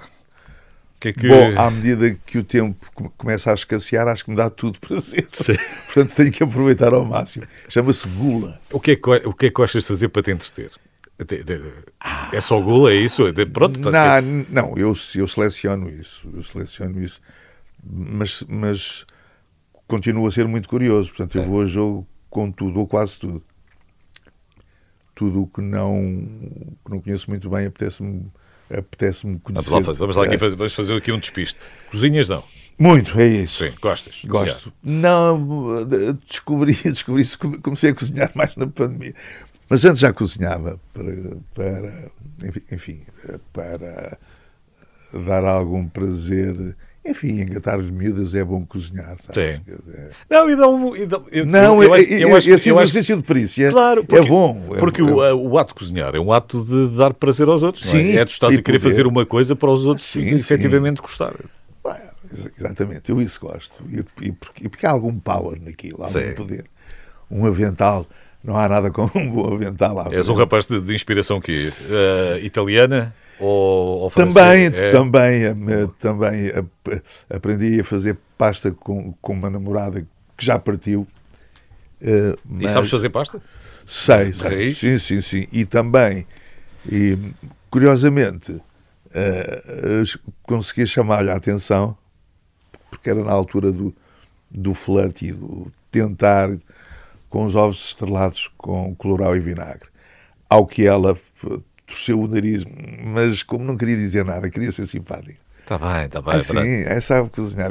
[0.98, 1.28] Que é que...
[1.28, 4.78] Bom, à medida que o tempo come- começa a escasear, acho que me dá tudo
[4.80, 5.28] prazer.
[5.30, 5.54] Sim.
[5.86, 7.44] Portanto, tenho que aproveitar ao máximo.
[7.68, 8.58] Chama-se gula.
[8.70, 10.70] O que, é que, o que é que gostas de fazer para te entreter?
[12.32, 13.22] É só gula, é isso?
[13.52, 16.28] Pronto, está Não, não eu, eu seleciono isso.
[16.34, 17.20] Eu seleciono isso.
[17.82, 19.06] Mas, mas
[19.86, 21.08] continuo a ser muito curioso.
[21.10, 21.46] Portanto, eu É.
[21.46, 23.42] vou a jogo com tudo, ou quase tudo.
[25.14, 25.98] Tudo o que não,
[26.84, 28.30] que não conheço muito bem apetece-me
[28.70, 29.70] apetece-me conhecer.
[29.94, 31.58] vamos lá aqui É, fazer, vamos fazer aqui um despiste.
[31.90, 32.42] Cozinhas não?
[32.78, 33.64] Muito, é isso.
[33.64, 34.22] Sim, gostas?
[34.26, 34.70] Gosto.
[34.82, 39.14] Não, de- descobri, descobri isso, come- comecei a cozinhar mais na pandemia.
[39.68, 41.12] Mas antes já cozinhava para,
[41.54, 42.10] para
[42.70, 43.00] enfim,
[43.52, 44.18] para
[45.12, 46.76] dar algum prazer.
[47.08, 49.56] Enfim, engatar as miúdas é bom cozinhar, sabes?
[49.56, 49.60] Sim.
[50.28, 50.96] Não, e dá um.
[50.96, 52.90] e dá- eu- Não, eu, eu, é- acho- eu é- acho que- esse eu acho-
[52.90, 54.62] exercício de perícia Claro, porque, é bom.
[54.74, 57.62] é- porque é- o, o ato de cozinhar é um ato de dar prazer aos
[57.62, 57.92] outros.
[57.92, 58.02] não é?
[58.02, 58.90] Sim, é tu estás a querer poder.
[58.90, 61.34] fazer uma coisa para os outros Sim, efetivamente gostar.
[62.58, 63.82] Exatamente, eu isso gosto.
[63.88, 66.18] E, e porque, e porque há algum power naquilo, há Sim.
[66.20, 66.64] algum poder.
[67.30, 68.04] Um avental,
[68.42, 70.08] não há nada como um bom avental.
[70.12, 71.52] És um rapaz de, de inspiração que
[72.42, 74.66] italiana ou, ou Também?
[74.66, 74.90] É?
[74.90, 75.54] também, eh,
[75.98, 80.00] também ap- aprendi a fazer pasta com, com uma namorada
[80.36, 81.06] que já partiu.
[82.00, 83.40] eh, E mas- sabes fazer pasta?
[83.86, 84.74] Sei, sei.
[84.74, 85.46] Sim, sim, sim.
[85.52, 86.26] E também,
[86.90, 87.16] e,
[87.70, 88.60] curiosamente,
[89.14, 90.02] eh,
[90.42, 91.96] consegui chamar-lhe a atenção,
[92.90, 93.94] porque era na altura do,
[94.50, 96.50] do flerte e do tentar
[97.30, 99.88] com os ovos estrelados com colorau e vinagre.
[100.48, 101.16] Ao que ela
[101.86, 102.64] torceu o nariz,
[103.04, 105.46] mas como não queria dizer nada, queria ser simpática.
[105.60, 106.34] Está bem, está bem.
[106.34, 106.62] Ah, pronto.
[106.62, 107.70] sim, é, sabe cozinhar.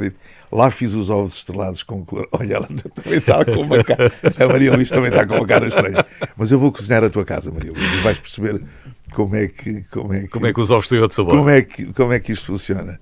[0.52, 2.28] Lá fiz os ovos estrelados com color.
[2.30, 4.12] Olha, ela também está com uma cara.
[4.38, 6.04] A Maria Luís também está com uma cara estranha.
[6.36, 8.62] Mas eu vou cozinhar a tua casa, Maria Luís, e vais perceber
[9.14, 9.82] como é que.
[9.90, 11.38] Como é que, Como é que os ovos têm outro sabor?
[11.38, 13.00] como é que, como é que isto funciona.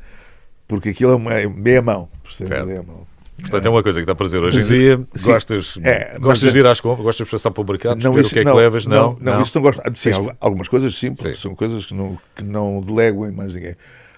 [0.68, 2.08] Porque aquilo é uma é meia mão.
[2.22, 2.48] Percebe?
[2.48, 2.66] Certo.
[2.66, 3.04] Meia mão.
[3.40, 5.00] Portanto, é uma coisa que está a prazer hoje em dia.
[5.14, 8.14] sim, gostas, é, gostas de ir às compras, gostas de passar pelo mercado, não, o
[8.14, 8.86] que é que não, levas?
[8.86, 9.82] Não, não, isso não gosto.
[9.94, 11.40] Sim, algumas coisas sim, porque Sim.
[11.40, 13.76] são coisas que não, que não delego em mais ninguém.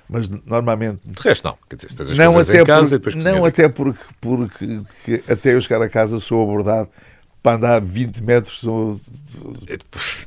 [0.08, 1.58] Mas normalmente De resto, não.
[1.68, 4.80] Quer dizer, se tens as não até em casa e depois não até porque, porque
[5.04, 6.88] que até eu chegar a casa sou abordado
[7.42, 9.00] para andar 20 metros sou.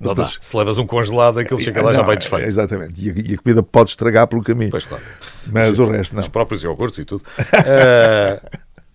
[0.02, 0.26] Não dá.
[0.26, 2.46] Se levas um congelado, aquilo chega lá e já Não, vai desfeito.
[2.46, 5.04] exatamente e a, e a comida pode estragar pelo caminho Pois claro.
[5.48, 7.24] mas o resto não Os próprios iogurtes e tudo.
[7.66, 8.42] Eh,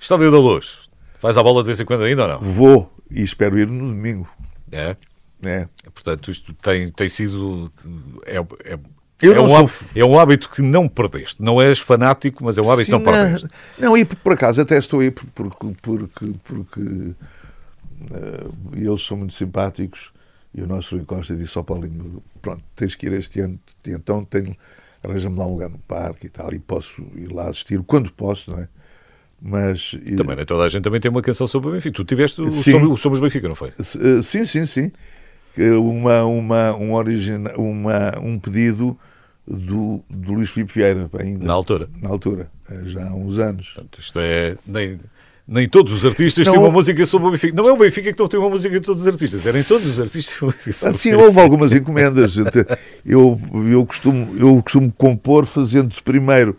[0.04, 0.80] Estádio da Luz.
[1.22, 2.40] Vais à bola de vez em quando ainda ou não?
[2.40, 4.28] vou e espero ir no domingo
[4.70, 4.94] É.
[5.40, 5.66] né?
[5.94, 7.72] Portanto, isto tem, tem sido.
[8.26, 8.78] É, é,
[9.22, 11.42] é não um, hábito, é um hábito que não perdeste.
[11.42, 13.48] Não és fanático, mas é um hábito que não Sim, perdeste.
[13.78, 17.14] não, e por, acaso até estou aí por- porque, porque, porque
[18.12, 20.12] eh, eles são muito simpáticos
[20.54, 24.22] e o nosso Rui Costa disse ao Paulinho: Pronto, tens que ir este ano, então
[24.22, 24.54] tenho,
[25.02, 28.50] arranja-me lá um lugar no parque e tal, e posso ir lá assistir quando posso,
[28.50, 28.68] não é?
[29.46, 30.44] Mas Também, né?
[30.46, 31.94] toda a gente também tem uma canção sobre o Benfica.
[31.94, 32.70] Tu tiveste o, Sim.
[32.72, 33.68] sobre, o Somos Benfica, não foi?
[33.78, 34.90] Eh, Sim, sim, sim.
[35.56, 38.98] Uma, uma, um, origina, uma, um pedido
[39.46, 41.88] do, do Luís Filipe Vieira, ainda Na altura.
[42.00, 43.68] na altura, eh, já há uns anos.
[43.68, 44.56] Portanto, isto é.
[44.66, 44.98] Nem,
[45.46, 47.54] nem todos os artistas Não, têm uma houve- música sobre o Benfica.
[47.54, 49.46] Não é o Benfica que não tem uma música de todos os artistas.
[49.46, 51.26] Eram todos os artistas uma música Ah, sobre sim, o Benfica.
[51.28, 52.34] houve algumas encomendas.
[53.04, 53.38] Eu,
[53.70, 56.56] eu, costumo, eu costumo compor fazendo primeiro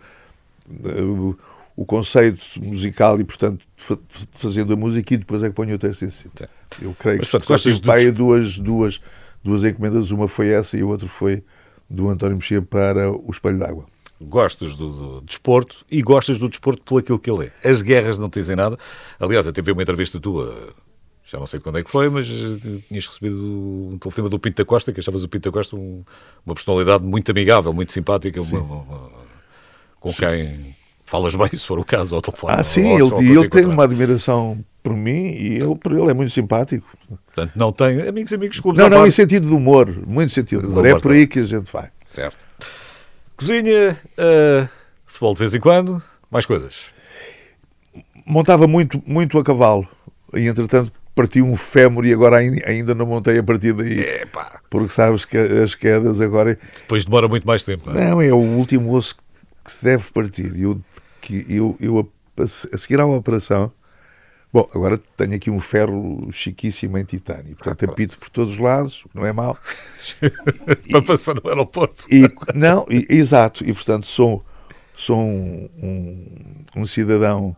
[0.84, 1.34] eh,
[1.76, 3.98] o, conceito musical e, portanto, fa-
[4.32, 6.32] fazendo a música e depois é que ponho o texto em cima.
[6.80, 9.00] Eu creio Mas, que portanto, gostas de des- duas, duas,
[9.44, 10.10] duas encomendas.
[10.10, 11.44] Uma foi essa e a outra foi
[11.88, 13.86] do António Mexia para o Espelho d'Água.
[14.20, 17.68] Gostas do, do desporto e gostas do desporto por aquilo que ele é.
[17.70, 18.78] As guerras não te dizem nada.
[19.20, 20.74] Aliás, até vi uma entrevista tua,
[21.22, 24.56] já não sei quando é que foi, mas eh, tinhas recebido um telefonema do Pinto
[24.62, 26.02] da Costa, que achavas o Pinto da Costa um-
[26.46, 29.10] uma personalidade muito amigável, muito simpática, uma- uma- uma-
[30.00, 30.74] com quem
[31.06, 32.54] falas bem, se for o caso, ao telefone.
[32.58, 36.10] Ah, sim, ele, e ele te tem uma admiração por mim e ele por ele
[36.10, 36.86] é muito simpático.
[37.26, 40.66] Portanto, não tem amigos, amigos, clubes Não, não, em sentido de humor, muito sentido de
[40.66, 40.84] humor.
[40.84, 41.88] É por aí que a gente vai.
[42.04, 42.44] Certo.
[43.36, 44.68] Cozinha, uh,
[45.06, 46.90] futebol de vez em quando, mais coisas.
[48.26, 49.88] Montava muito, muito a cavalo
[50.34, 54.00] e entretanto parti um fémur e agora ainda não montei a partir daí.
[54.00, 54.60] Epa.
[54.70, 56.58] Porque sabes que as quedas agora.
[56.76, 57.90] Depois demora muito mais tempo.
[57.90, 59.16] Não, é, não, é o último osso
[59.64, 60.52] que se deve partir.
[60.58, 60.78] Eu,
[61.26, 63.72] que, eu, eu a seguir à operação.
[64.52, 68.58] Bom, agora tenho aqui um ferro chiquíssimo em titânio, portanto ah, apito por todos os
[68.58, 69.58] lados, não é mal.
[70.90, 72.06] Para passar no aeroporto.
[72.10, 74.44] E, não, e, exato, e portanto sou,
[74.96, 76.26] sou um, um,
[76.76, 77.54] um cidadão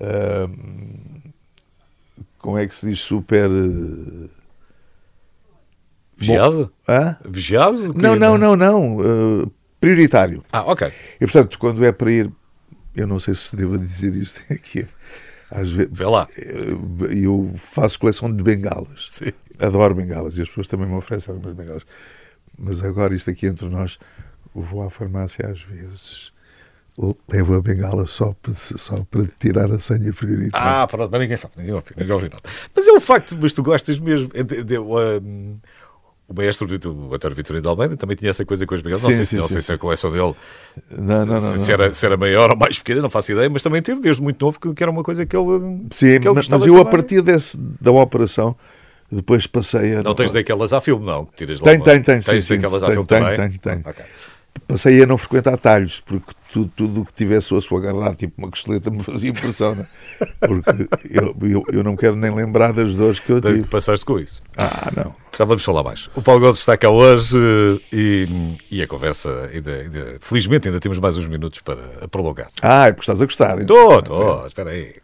[0.00, 1.22] uh,
[2.42, 3.48] como é que se diz, super.
[3.48, 4.28] Uh...
[6.16, 6.72] Vigiado?
[6.88, 7.16] Hã?
[7.24, 7.94] Vigiado?
[7.94, 8.96] Não, não, não, não.
[8.98, 10.44] Uh, prioritário.
[10.52, 10.92] Ah, ok.
[11.16, 12.30] E portanto, quando é para ir.
[12.94, 14.86] Eu não sei se devo dizer isto aqui.
[15.50, 16.28] Às vezes, Vê lá.
[16.36, 19.08] Eh, eu faço coleção de bengalas.
[19.10, 19.32] Sim.
[19.58, 21.86] Adoro bengalas e as pessoas também me oferecem algumas bengalas.
[22.58, 23.98] Mas agora, isto aqui entre nós,
[24.54, 26.32] vou à farmácia às vezes
[27.28, 30.82] levo a bengala só para, só para tirar a senha prioritária.
[30.82, 32.42] Ah, pronto, mas ninguém sabe, ninguém ouve, ninguém ouve nada.
[32.74, 34.28] Mas é o facto, mas tu gostas mesmo.
[34.28, 35.56] De, de, um,
[36.32, 39.02] o maestro o António Vitorino de Almeida também tinha essa coisa com as bengalas.
[39.04, 39.52] Não, sei, sim, não sim.
[39.54, 40.34] sei se a coleção dele
[40.90, 43.62] não, não, não, se, Era, se era maior ou mais pequena, não faço ideia, mas
[43.62, 45.86] também teve desde muito novo que, que era uma coisa que ele.
[45.90, 48.56] Sim, que ele mas, mas eu a partir desse, da operação.
[49.10, 50.02] Depois passei a.
[50.02, 51.28] Não tens daquelas à filme, não?
[51.36, 52.20] Tiras tem, tem, tem.
[52.20, 53.36] Tens sim, daquelas sim, à filme tem, também?
[53.36, 53.92] Tem, tem.
[53.92, 54.04] Okay
[54.66, 58.90] passei a não frequentar talhos, porque tudo, tudo que tivesse osso agarrado, tipo uma costeleta,
[58.90, 59.74] me fazia impressão.
[59.74, 59.86] Né?
[60.40, 63.64] Porque eu, eu, eu, não quero nem lembrar das dores que eu tive.
[63.64, 64.42] Passaste com isso?
[64.56, 65.14] Ah, não.
[65.36, 66.08] Já vamos falar mais.
[66.14, 67.38] O Paulo Gomes está cá hoje
[67.90, 68.28] e,
[68.70, 72.48] e a conversa, ainda, ainda, felizmente, ainda temos mais uns minutos para prolongar.
[72.60, 73.58] Ah, é porque estás a gostar.
[73.58, 74.94] Estou, estou, espera aí.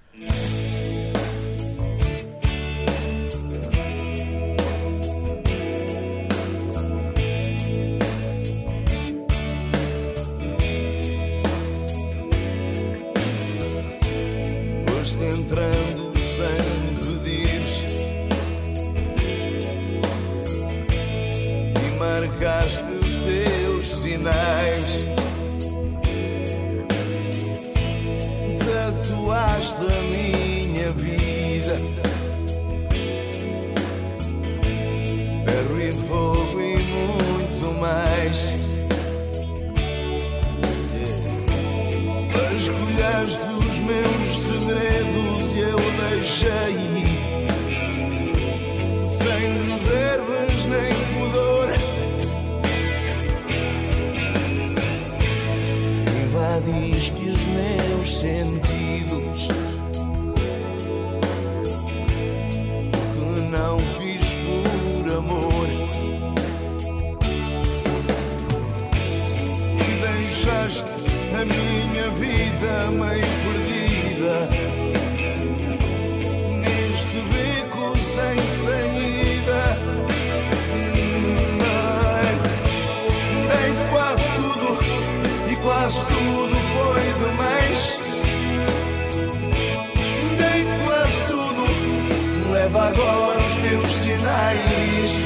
[92.69, 95.25] Leva agora os teus sinais.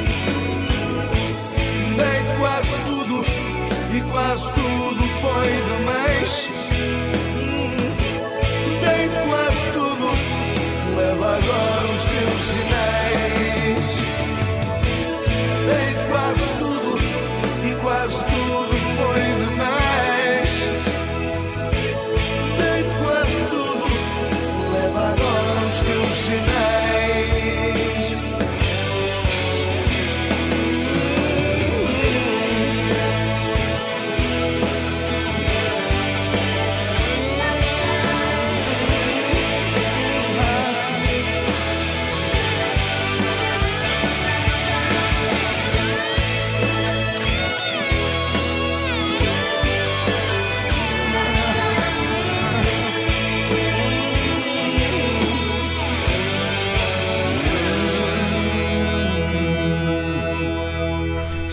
[1.97, 3.25] Dei quase tudo
[3.93, 6.62] e quase tudo foi demais.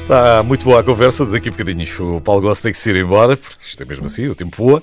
[0.09, 1.23] Está muito boa a conversa.
[1.23, 4.07] Daqui a bocadinho o Paulo Gosta tem que se ir embora, porque isto é mesmo
[4.07, 4.81] assim, o tempo voa.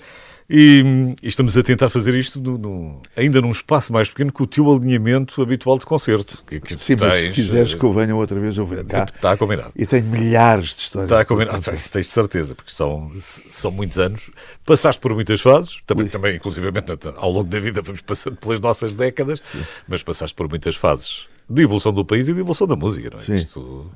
[0.49, 0.85] E,
[1.21, 4.47] e, estamos a tentar fazer isto no, no, ainda num espaço mais pequeno que o
[4.47, 6.45] teu alinhamento habitual de concerto.
[6.47, 9.03] Que, que Sim, mas se quiseres que eu venha outra vez, eu venho cá.
[9.13, 9.73] Está combinado.
[9.75, 11.11] E tenho milhares de histórias.
[11.11, 11.75] Está combinado.
[11.75, 14.31] Isso tens certeza, porque são, são muitos anos.
[14.65, 18.95] Passaste por muitas fases, também, também inclusivamente ao longo da vida vamos passando pelas nossas
[18.95, 19.65] décadas, Sim.
[19.89, 23.19] mas passaste por muitas fases de evolução do país e de evolução da música, não
[23.19, 23.23] é?
[23.23, 23.37] Sim.
[23.37, 23.91] Isto,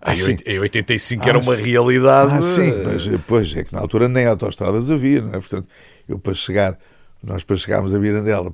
[0.00, 2.32] ah, em, em 85 ah, era uma realidade.
[2.34, 5.32] Ah, sim, mas depois é que na altura nem autoestradas havia, não é?
[5.32, 5.68] Portanto,
[6.08, 6.78] eu para chegar,
[7.22, 8.52] nós para chegarmos a Mirandela,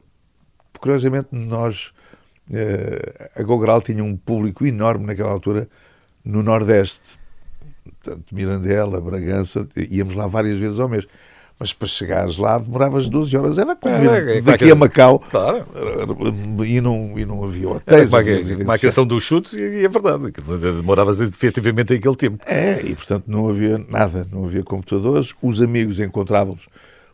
[0.79, 1.93] curiosamente nós,
[2.53, 5.69] eh, a Gogral tinha um público enorme naquela altura
[6.25, 7.19] no Nordeste,
[8.03, 11.07] tanto Mirandela, Bragança, íamos lá várias vezes ao mês.
[11.61, 13.59] Mas para chegares lá demoravas 12 horas.
[13.59, 15.19] Era como é, é, daqui a Macau.
[15.29, 15.67] Claro.
[16.67, 18.11] E não, e não havia hotéis.
[18.63, 20.33] Uma questão dos chutes e é verdade.
[20.33, 22.43] Demoravas efetivamente aquele tempo.
[22.47, 24.27] É, e portanto não havia nada.
[24.33, 25.35] Não havia computadores.
[25.43, 26.67] Os amigos encontravam-los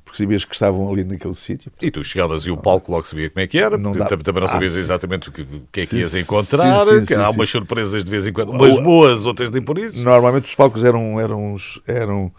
[0.07, 1.72] porque sabias que estavam ali naquele sítio.
[1.82, 4.07] E tu chegavas e o palco logo sabia como é que era, não dá...
[4.07, 7.14] também não sabias ah, exatamente o que, que é que ias encontrar, sim, sim, sim,
[7.14, 10.05] há umas surpresas de vez em quando, umas boas, outras nem por isso.
[10.05, 11.57] Normalmente os palcos eram, eram,
[11.88, 12.32] eram,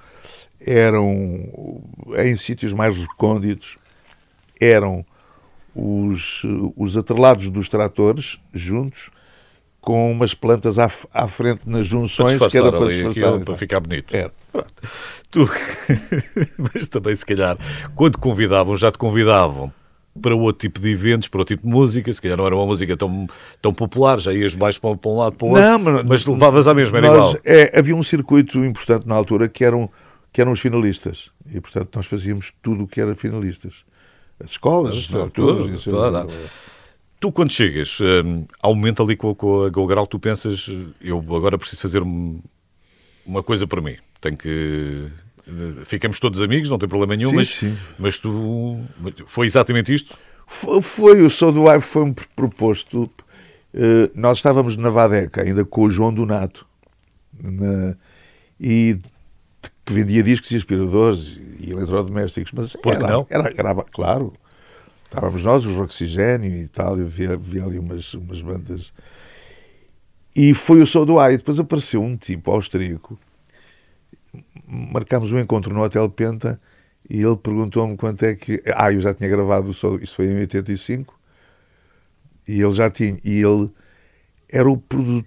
[0.59, 1.83] eram
[2.23, 3.77] em sítios mais recônditos,
[4.59, 5.05] eram
[5.75, 6.41] os,
[6.75, 9.11] os atrelados dos tratores juntos,
[9.79, 13.39] com umas plantas à, à frente nas junções que era para disfarçar.
[13.39, 14.15] para ficar bonito.
[14.15, 14.33] Era.
[15.29, 15.47] Tu,
[16.73, 17.57] mas também, se calhar,
[17.95, 19.71] quando convidavam, já te convidavam
[20.17, 22.65] para outro tipo de eventos, para outro tipo de música, se calhar não era uma
[22.65, 23.27] música tão,
[23.61, 26.25] tão popular, já ias mais para, para um lado, para o outro, não, mas, mas
[26.25, 27.37] levavas à mesma, era nós, igual.
[27.45, 29.89] É, havia um circuito importante na altura que eram,
[30.37, 33.83] que eram os finalistas, e portanto nós fazíamos tudo o que era finalistas.
[34.39, 36.27] As escolas, tudo, tudo, isso, tudo,
[37.19, 40.69] Tu, quando chegas um, ao momento ali com, com a Golgaral, tu pensas,
[41.01, 45.07] eu agora preciso fazer uma coisa para mim tem que.
[45.87, 47.77] Ficamos todos amigos, não tem problema nenhum, sim, mas, sim.
[47.97, 48.79] mas tu.
[49.25, 50.15] Foi exatamente isto?
[50.45, 53.09] Foi, foi o Sou do Live foi-me proposto.
[53.73, 56.63] Uh, nós estávamos na Vadeca, ainda com o João Donato,
[57.41, 57.95] na,
[58.59, 58.99] e
[59.87, 63.25] que vendia discos e aspiradores e eletrodomésticos, mas era, não?
[63.29, 64.33] Era, era, claro,
[65.05, 68.93] estávamos nós, os Roxigênio e tal, e havia, havia ali umas, umas bandas.
[70.35, 73.17] E foi o Sou do Ar, e depois apareceu um tipo austríaco
[74.67, 76.59] marcámos um encontro no Hotel Penta
[77.09, 78.61] e ele perguntou-me quanto é que.
[78.75, 81.17] Ah, eu já tinha gravado, isso foi em 85,
[82.47, 83.17] e ele já tinha.
[83.23, 83.71] E ele
[84.49, 85.25] era o produtor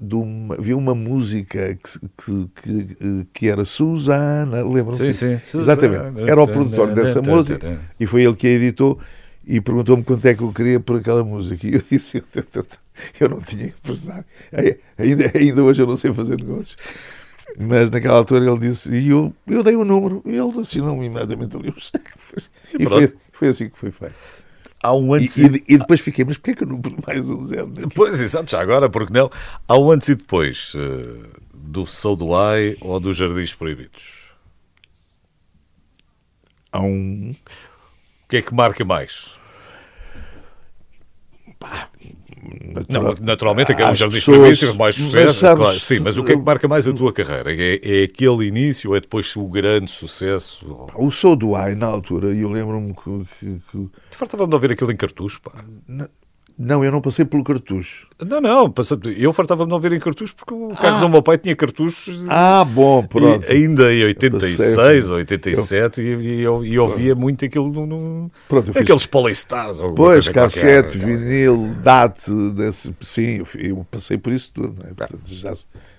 [0.00, 0.54] de uma.
[0.54, 5.12] Havia uma música que, que, que, era Susana, lembram-se?
[5.12, 6.28] Sim, sim, Exatamente.
[6.28, 8.98] Era o produtor dessa música e foi ele que a editou
[9.46, 11.66] e perguntou-me quanto é que eu queria por aquela música.
[11.66, 12.22] E eu disse:
[13.18, 14.24] eu não tinha empresário.
[14.96, 16.76] Ainda, ainda hoje eu não sei fazer negócios.
[17.58, 21.56] Mas naquela altura ele disse, e eu, eu dei o número, e ele assinou-me imediatamente
[21.56, 22.10] ali o cheque.
[22.78, 24.14] E foi, foi assim que foi feito.
[24.84, 26.92] Há um antes e, e, e, depois fiquei, mas porquê é que eu não pus
[27.06, 27.68] mais um zero?
[27.68, 27.84] Né?
[27.94, 29.30] Pois, exato, já agora, porque não?
[29.66, 34.24] Há um antes e depois uh, do Sou do Ai ou dos Jardins Proibidos?
[36.70, 37.30] Há um.
[37.30, 39.38] O que é que marca mais?
[41.58, 41.88] Pá,
[42.88, 45.34] não, naturalmente, aquele é Jardim Proibidos teve mais sucesso.
[45.34, 47.54] Sabes, claro, sim, mas o que é que marca mais a tua carreira?
[47.54, 50.86] É, é aquele início ou é depois o grande sucesso?
[50.94, 53.26] O Sou do Ai, na altura, e eu lembro-me que.
[53.38, 53.90] que, que...
[54.10, 55.52] Fartava-me de ouvir aquilo em cartucho, pá.
[55.86, 56.08] Não,
[56.56, 58.06] eu não passei pelo cartucho.
[58.24, 58.72] Não, não,
[59.16, 61.00] eu fartava-me não ver em cartucho porque o carro ah.
[61.00, 62.24] do meu pai tinha cartuchos.
[62.28, 63.44] Ah, bom, pronto.
[63.50, 66.20] ainda em 86 ou 87 eu...
[66.20, 67.86] e, eu, e ouvia muito aquilo no.
[67.86, 68.30] no...
[68.48, 68.82] Pronto, fiz...
[68.82, 69.78] Aqueles Polystars.
[69.96, 72.94] Pois, cassete, vinil, date, desse...
[73.00, 74.80] sim, eu passei por isso tudo.
[74.80, 74.92] Né?
[74.96, 75.56] Portanto, já,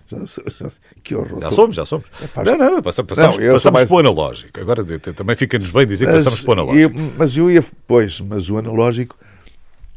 [0.08, 0.70] já, já,
[1.04, 1.42] que horror.
[1.42, 2.06] Já somos, já somos.
[2.22, 3.88] É, não, não, passamos, passamos, não, passamos mais...
[3.88, 4.58] para o analógico.
[4.62, 6.98] Agora também fica-nos bem dizer que mas, passamos para o analógico.
[6.98, 9.18] Eu, mas eu ia, pois, mas o analógico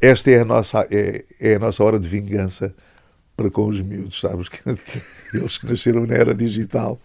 [0.00, 2.72] esta é a nossa, é, é a nossa hora de vingança
[3.36, 4.48] para com os miúdos, sabes?
[5.32, 6.98] Eles que nasceram na era digital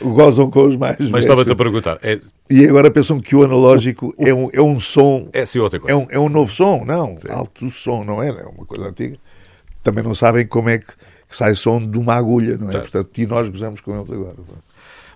[0.00, 1.98] go, gozam com os mais Mas estava-te a perguntar.
[2.02, 2.18] É...
[2.48, 5.28] E agora pensam que o analógico o, o, é, um, é um som.
[5.32, 5.92] É sim, outra coisa.
[5.92, 7.18] É um, é um novo som, não.
[7.18, 7.28] Sim.
[7.30, 8.28] Alto som, não é?
[8.28, 9.18] É uma coisa antiga.
[9.82, 12.72] Também não sabem como é que, que sai som de uma agulha, não é?
[12.72, 12.90] Certo.
[12.90, 14.36] Portanto, e nós gozamos com eles agora.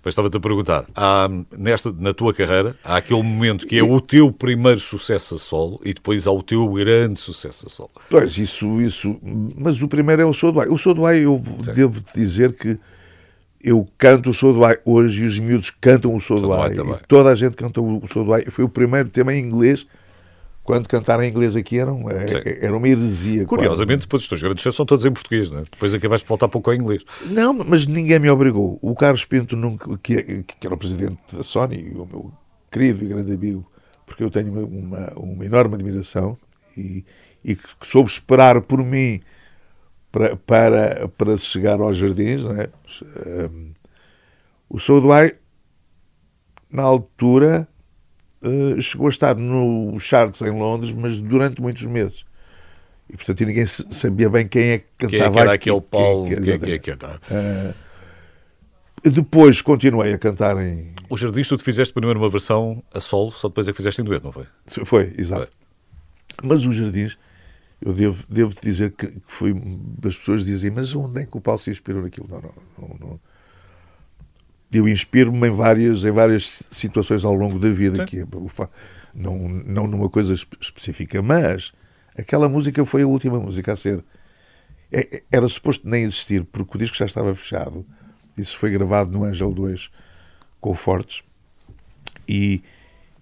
[0.05, 4.00] Mas estava-te a perguntar, há, nesta, na tua carreira, há aquele momento que é o
[4.00, 7.90] teu primeiro sucesso a solo e depois há o teu grande sucesso a solo.
[8.11, 9.16] Pois, isso, isso.
[9.57, 10.68] Mas o primeiro é o Sou do Ai.
[10.68, 11.76] O Sou do Ai, eu certo.
[11.76, 12.78] devo dizer que
[13.62, 16.72] eu canto o Sou do Ai hoje e os miúdos cantam o Sou do Ai.
[17.09, 18.44] Toda a gente canta o Sou do Ai.
[18.44, 19.86] Foi o primeiro tema em inglês
[20.64, 23.44] quando cantar em inglês aqui era, um, é, era uma heresia.
[23.44, 25.62] Curiosamente, depois os teus grandes shows são todos em português, não é?
[25.62, 27.04] Depois acabaste de voltar pouco ao inglês.
[27.26, 28.78] Não, mas ninguém me obrigou.
[28.80, 32.32] O Carlos Pinto, nunca, que, que era o presidente da Sony, o meu
[32.72, 33.70] querido e grande amigo,
[34.06, 36.36] porque eu tenho uma, uma, uma enorme admiração
[36.74, 37.04] e,
[37.44, 39.20] e que soube esperar por mim
[40.10, 42.70] para, para, para chegar aos jardins, não é?
[43.50, 43.72] Um,
[44.70, 45.36] o Soudway,
[46.70, 47.68] na altura,
[48.45, 52.24] uh, chegou a estar no charts em Londres, mas durante muitos meses.
[53.09, 56.28] E, portanto, ninguém sabia bem quem é que cantava quem é que era aquele Paulo,
[56.28, 57.20] quem, quem, quem é que era.
[57.30, 60.95] Uh, depois continuei a cantar em.
[61.11, 64.01] Os Jardins, tu te fizeste primeiro uma versão a solo, só depois é que fizeste
[64.01, 64.47] em dueto, não foi?
[64.84, 65.51] Foi, exato.
[66.40, 66.49] Foi.
[66.49, 67.18] Mas os Jardins,
[67.80, 69.55] eu devo, devo dizer que, que foi.
[70.05, 72.26] As pessoas dizem, mas onde é que o Paulo se inspirou naquilo?
[72.30, 72.99] Não, não, não.
[72.99, 73.20] não.
[74.74, 78.26] Eu inspiro-me em várias, em várias situações ao longo da vida, que é,
[79.14, 81.72] não, não numa coisa específica, mas
[82.18, 84.02] aquela música foi a última música a ser.
[84.90, 87.86] É, era suposto nem existir, porque o disco já estava fechado.
[88.36, 89.90] Isso foi gravado no Angel 2
[90.60, 91.22] com o Fortes.
[92.28, 92.60] E,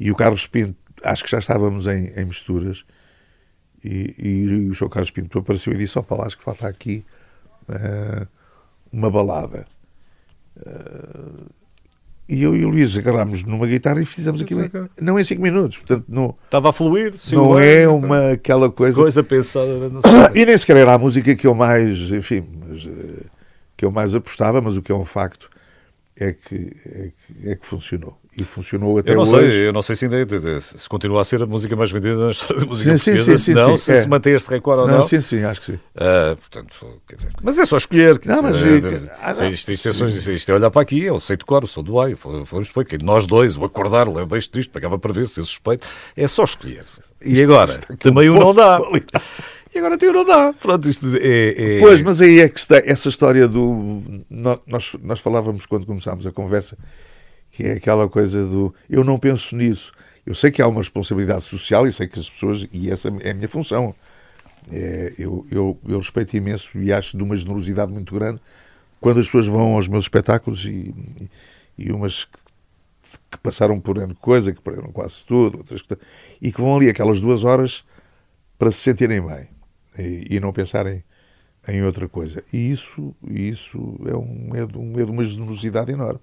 [0.00, 2.84] e o Carlos Pinto, acho que já estávamos em, em misturas.
[3.84, 7.05] E, e, o João Carlos Pinto apareceu e disse: Opa, lá, acho que falta aqui
[7.68, 8.26] uh,
[8.90, 9.66] uma balada.
[10.57, 11.50] Uh,
[12.28, 14.62] e eu e o Luís agarrámos numa guitarra e fizemos aquilo.
[15.00, 15.78] Não em 5 minutos.
[15.78, 17.12] Portanto, não, Estava a fluir.
[17.14, 18.94] Sim, não é uma, aquela coisa.
[18.94, 19.90] Coisa pensada.
[20.34, 21.98] e nem sequer era a música que eu mais.
[22.11, 23.26] Enfim, mas, uh,
[23.76, 25.50] que eu mais apostava, mas o que é um facto
[26.16, 28.22] é que, é que, é que funcionou.
[28.35, 29.51] E funcionou até eu não hoje.
[29.51, 32.30] Sei, eu não sei se ainda se continua a ser a música mais vendida na
[32.30, 33.97] história da música sim, portuguesa, sim, sim, se não, se, é.
[33.97, 35.07] se mantém este recorde ou não.
[35.07, 35.72] Sim, sim, acho que sim.
[35.74, 38.18] Uh, portanto, quer dizer, mas é só escolher.
[38.24, 41.62] Não, mas, ah, não, isto, isto, isto, isto, é olhar para aqui, eu sei cor,
[41.62, 45.12] eu sou do AI, falamos suspeito, nós dois, o acordar, lembra isto disto, pagava para
[45.12, 46.85] ver, ser suspeito, é só escolher.
[47.24, 48.80] E agora, também o não dá.
[49.74, 50.53] E agora tem não dá.
[50.53, 51.80] Pronto, isto é, é...
[51.80, 54.03] Pois, mas aí é que está essa história do.
[54.28, 56.76] Nós, nós falávamos quando começámos a conversa,
[57.53, 59.92] que é aquela coisa do eu não penso nisso.
[60.24, 62.66] Eu sei que há uma responsabilidade social e sei que as pessoas.
[62.72, 63.94] E essa é a minha função.
[64.70, 68.40] É, eu, eu, eu respeito imenso e acho de uma generosidade muito grande
[69.00, 70.94] quando as pessoas vão aos meus espetáculos e,
[71.76, 72.38] e umas que,
[73.32, 75.98] que passaram por ano coisa, que perderam quase tudo, outras que,
[76.40, 77.84] e que vão ali aquelas duas horas
[78.57, 79.48] para se sentirem bem
[79.98, 81.03] e, e não pensarem
[81.66, 82.44] em outra coisa.
[82.53, 86.20] E isso, isso é um medo, um medo, uma generosidade enorme.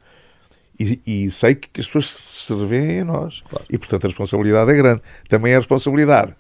[0.80, 3.44] E, e, sei que as pessoas se revêem em nós.
[3.50, 3.66] Claro.
[3.70, 5.02] E, portanto, a responsabilidade é grande.
[5.28, 6.34] Também é a responsabilidade.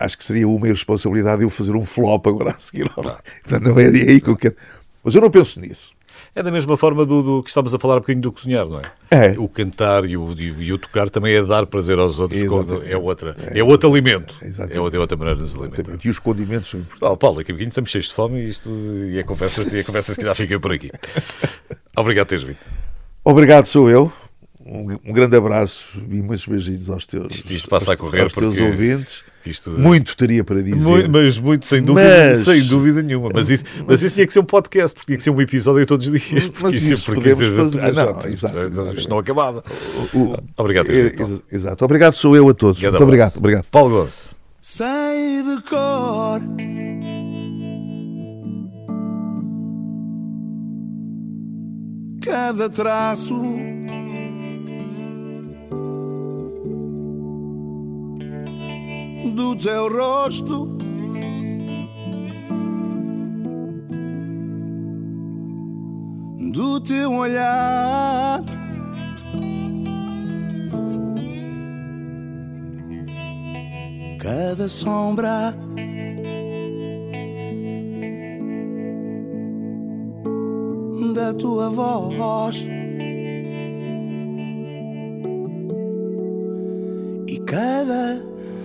[0.00, 2.88] Acho que seria uma irresponsabilidade eu fazer um flop agora a seguir.
[2.88, 3.18] Claro.
[3.42, 4.56] Portanto, não é aí que eu quero.
[5.04, 5.92] Mas eu não penso nisso.
[6.34, 8.80] É da mesma forma do, do, que estávamos a falar um bocadinho do cozinhar, não
[8.80, 8.84] é?
[9.10, 9.38] é.
[9.38, 12.40] O cantar e o, e, e o tocar também é dar prazer aos outros.
[12.40, 12.48] É,
[12.96, 14.36] outra, é, é outro alimento.
[14.42, 15.98] É, é outra, maneira de nos alimentar.
[16.02, 17.08] E os condimentos são importantes.
[17.10, 19.80] Oh, Paulo, daqui a pouquinho estamos cheios de fome e, isto, e a conversa, e
[19.80, 20.90] a conversa se calhar fica por aqui.
[21.96, 22.89] Obrigado por teres vindo.
[23.30, 24.12] Obrigado, sou eu.
[24.66, 28.22] Um, um, grande abraço e muitos beijinhos aos teus, isto, isto passa aos, a correr
[28.22, 29.22] aos teus ouvintes.
[29.44, 30.76] Isto, muito teria para dizer.
[30.76, 33.30] Muito, mas muito, sem dúvida, mas, sem dúvida nenhuma.
[33.32, 35.40] Mas isso, mas, mas isso tinha que ser um podcast, porque tinha que ser um
[35.40, 36.46] episódio todos os dias.
[36.46, 37.80] Porque mas isso, isso podemos dizer, fazer.
[37.80, 39.64] Ah, não, exato, isto não acabava.
[40.12, 40.90] O, obrigado.
[40.90, 41.14] É,
[41.50, 41.84] exato.
[41.84, 42.82] Obrigado, sou eu a todos.
[42.82, 43.36] Muito obrigado.
[43.38, 43.64] obrigado.
[43.70, 44.26] Paulo Gomes.
[44.60, 46.40] Sei de cor.
[52.30, 53.34] Cada traço
[59.34, 60.78] do teu rosto.
[66.52, 68.44] Do teu olhar.
[74.20, 75.69] Cada sombra.
[81.20, 82.66] Da tua voz.
[87.28, 88.22] E cada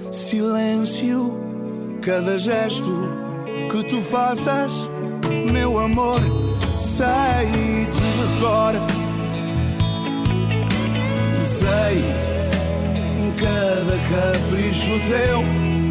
[0.10, 1.38] silêncio,
[2.02, 3.10] cada gesto
[3.70, 4.72] que tu faças,
[5.52, 6.22] meu amor,
[6.78, 8.74] sei-te de cor.
[11.42, 12.02] Sei
[13.38, 15.85] cada capricho teu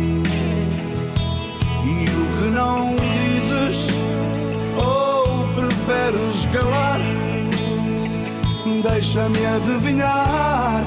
[9.04, 10.82] Deixa-me adivinhar,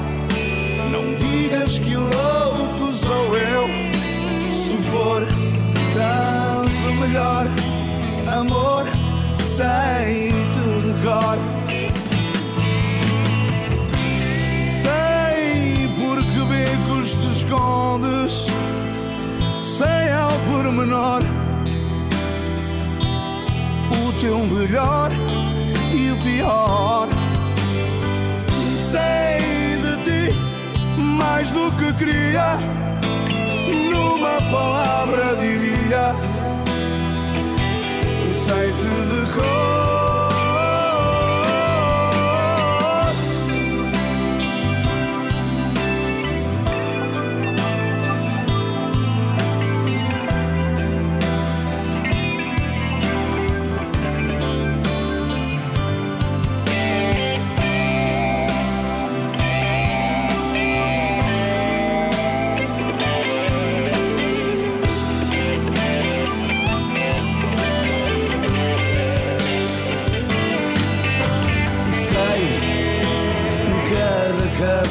[0.90, 3.68] não digas que o louco sou eu.
[4.50, 5.24] Se for
[5.92, 7.46] tanto melhor,
[8.26, 8.86] amor,
[9.38, 11.38] sei-te de cor.
[14.64, 18.08] Sei por que becos se esconde
[20.50, 21.22] pormenor,
[23.92, 25.10] o teu melhor
[25.94, 27.17] e o pior.
[28.90, 30.38] Sei de ti
[30.96, 32.56] mais do que queria,
[33.90, 36.14] numa palavra diria.
[38.32, 39.77] Sei-te de cor.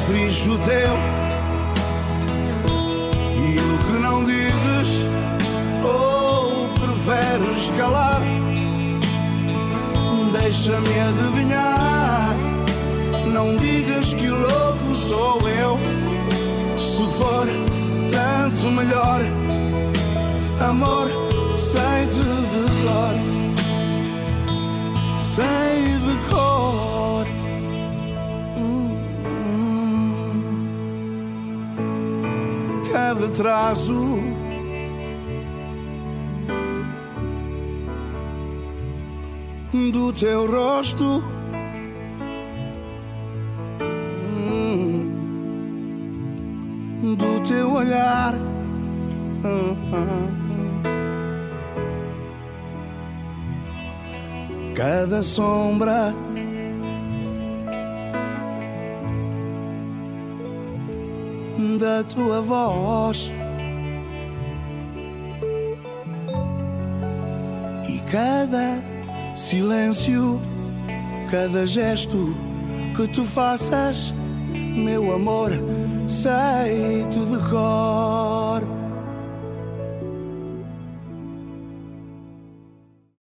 [0.08, 0.96] Capricho teu.
[3.36, 5.04] E o que não dizes
[5.84, 8.22] ou preferes calar
[10.32, 12.36] Deixa-me adivinhar.
[13.32, 15.78] Não digas que louco sou eu.
[16.78, 17.46] Se for
[18.10, 19.20] tanto melhor
[20.60, 21.08] Amor,
[21.56, 23.14] sei-te de cor
[25.20, 26.97] Sei de cor
[33.08, 34.18] cada traço.
[39.92, 41.22] Do teu rosto,
[47.16, 48.34] do teu olhar,
[54.74, 56.14] cada sombra
[61.78, 63.32] da tua voz.
[67.88, 68.78] E cada
[69.36, 70.40] silêncio,
[71.30, 72.36] cada gesto
[72.96, 74.12] que tu faças,
[74.52, 75.50] meu amor,
[76.06, 78.27] sei-te de cor.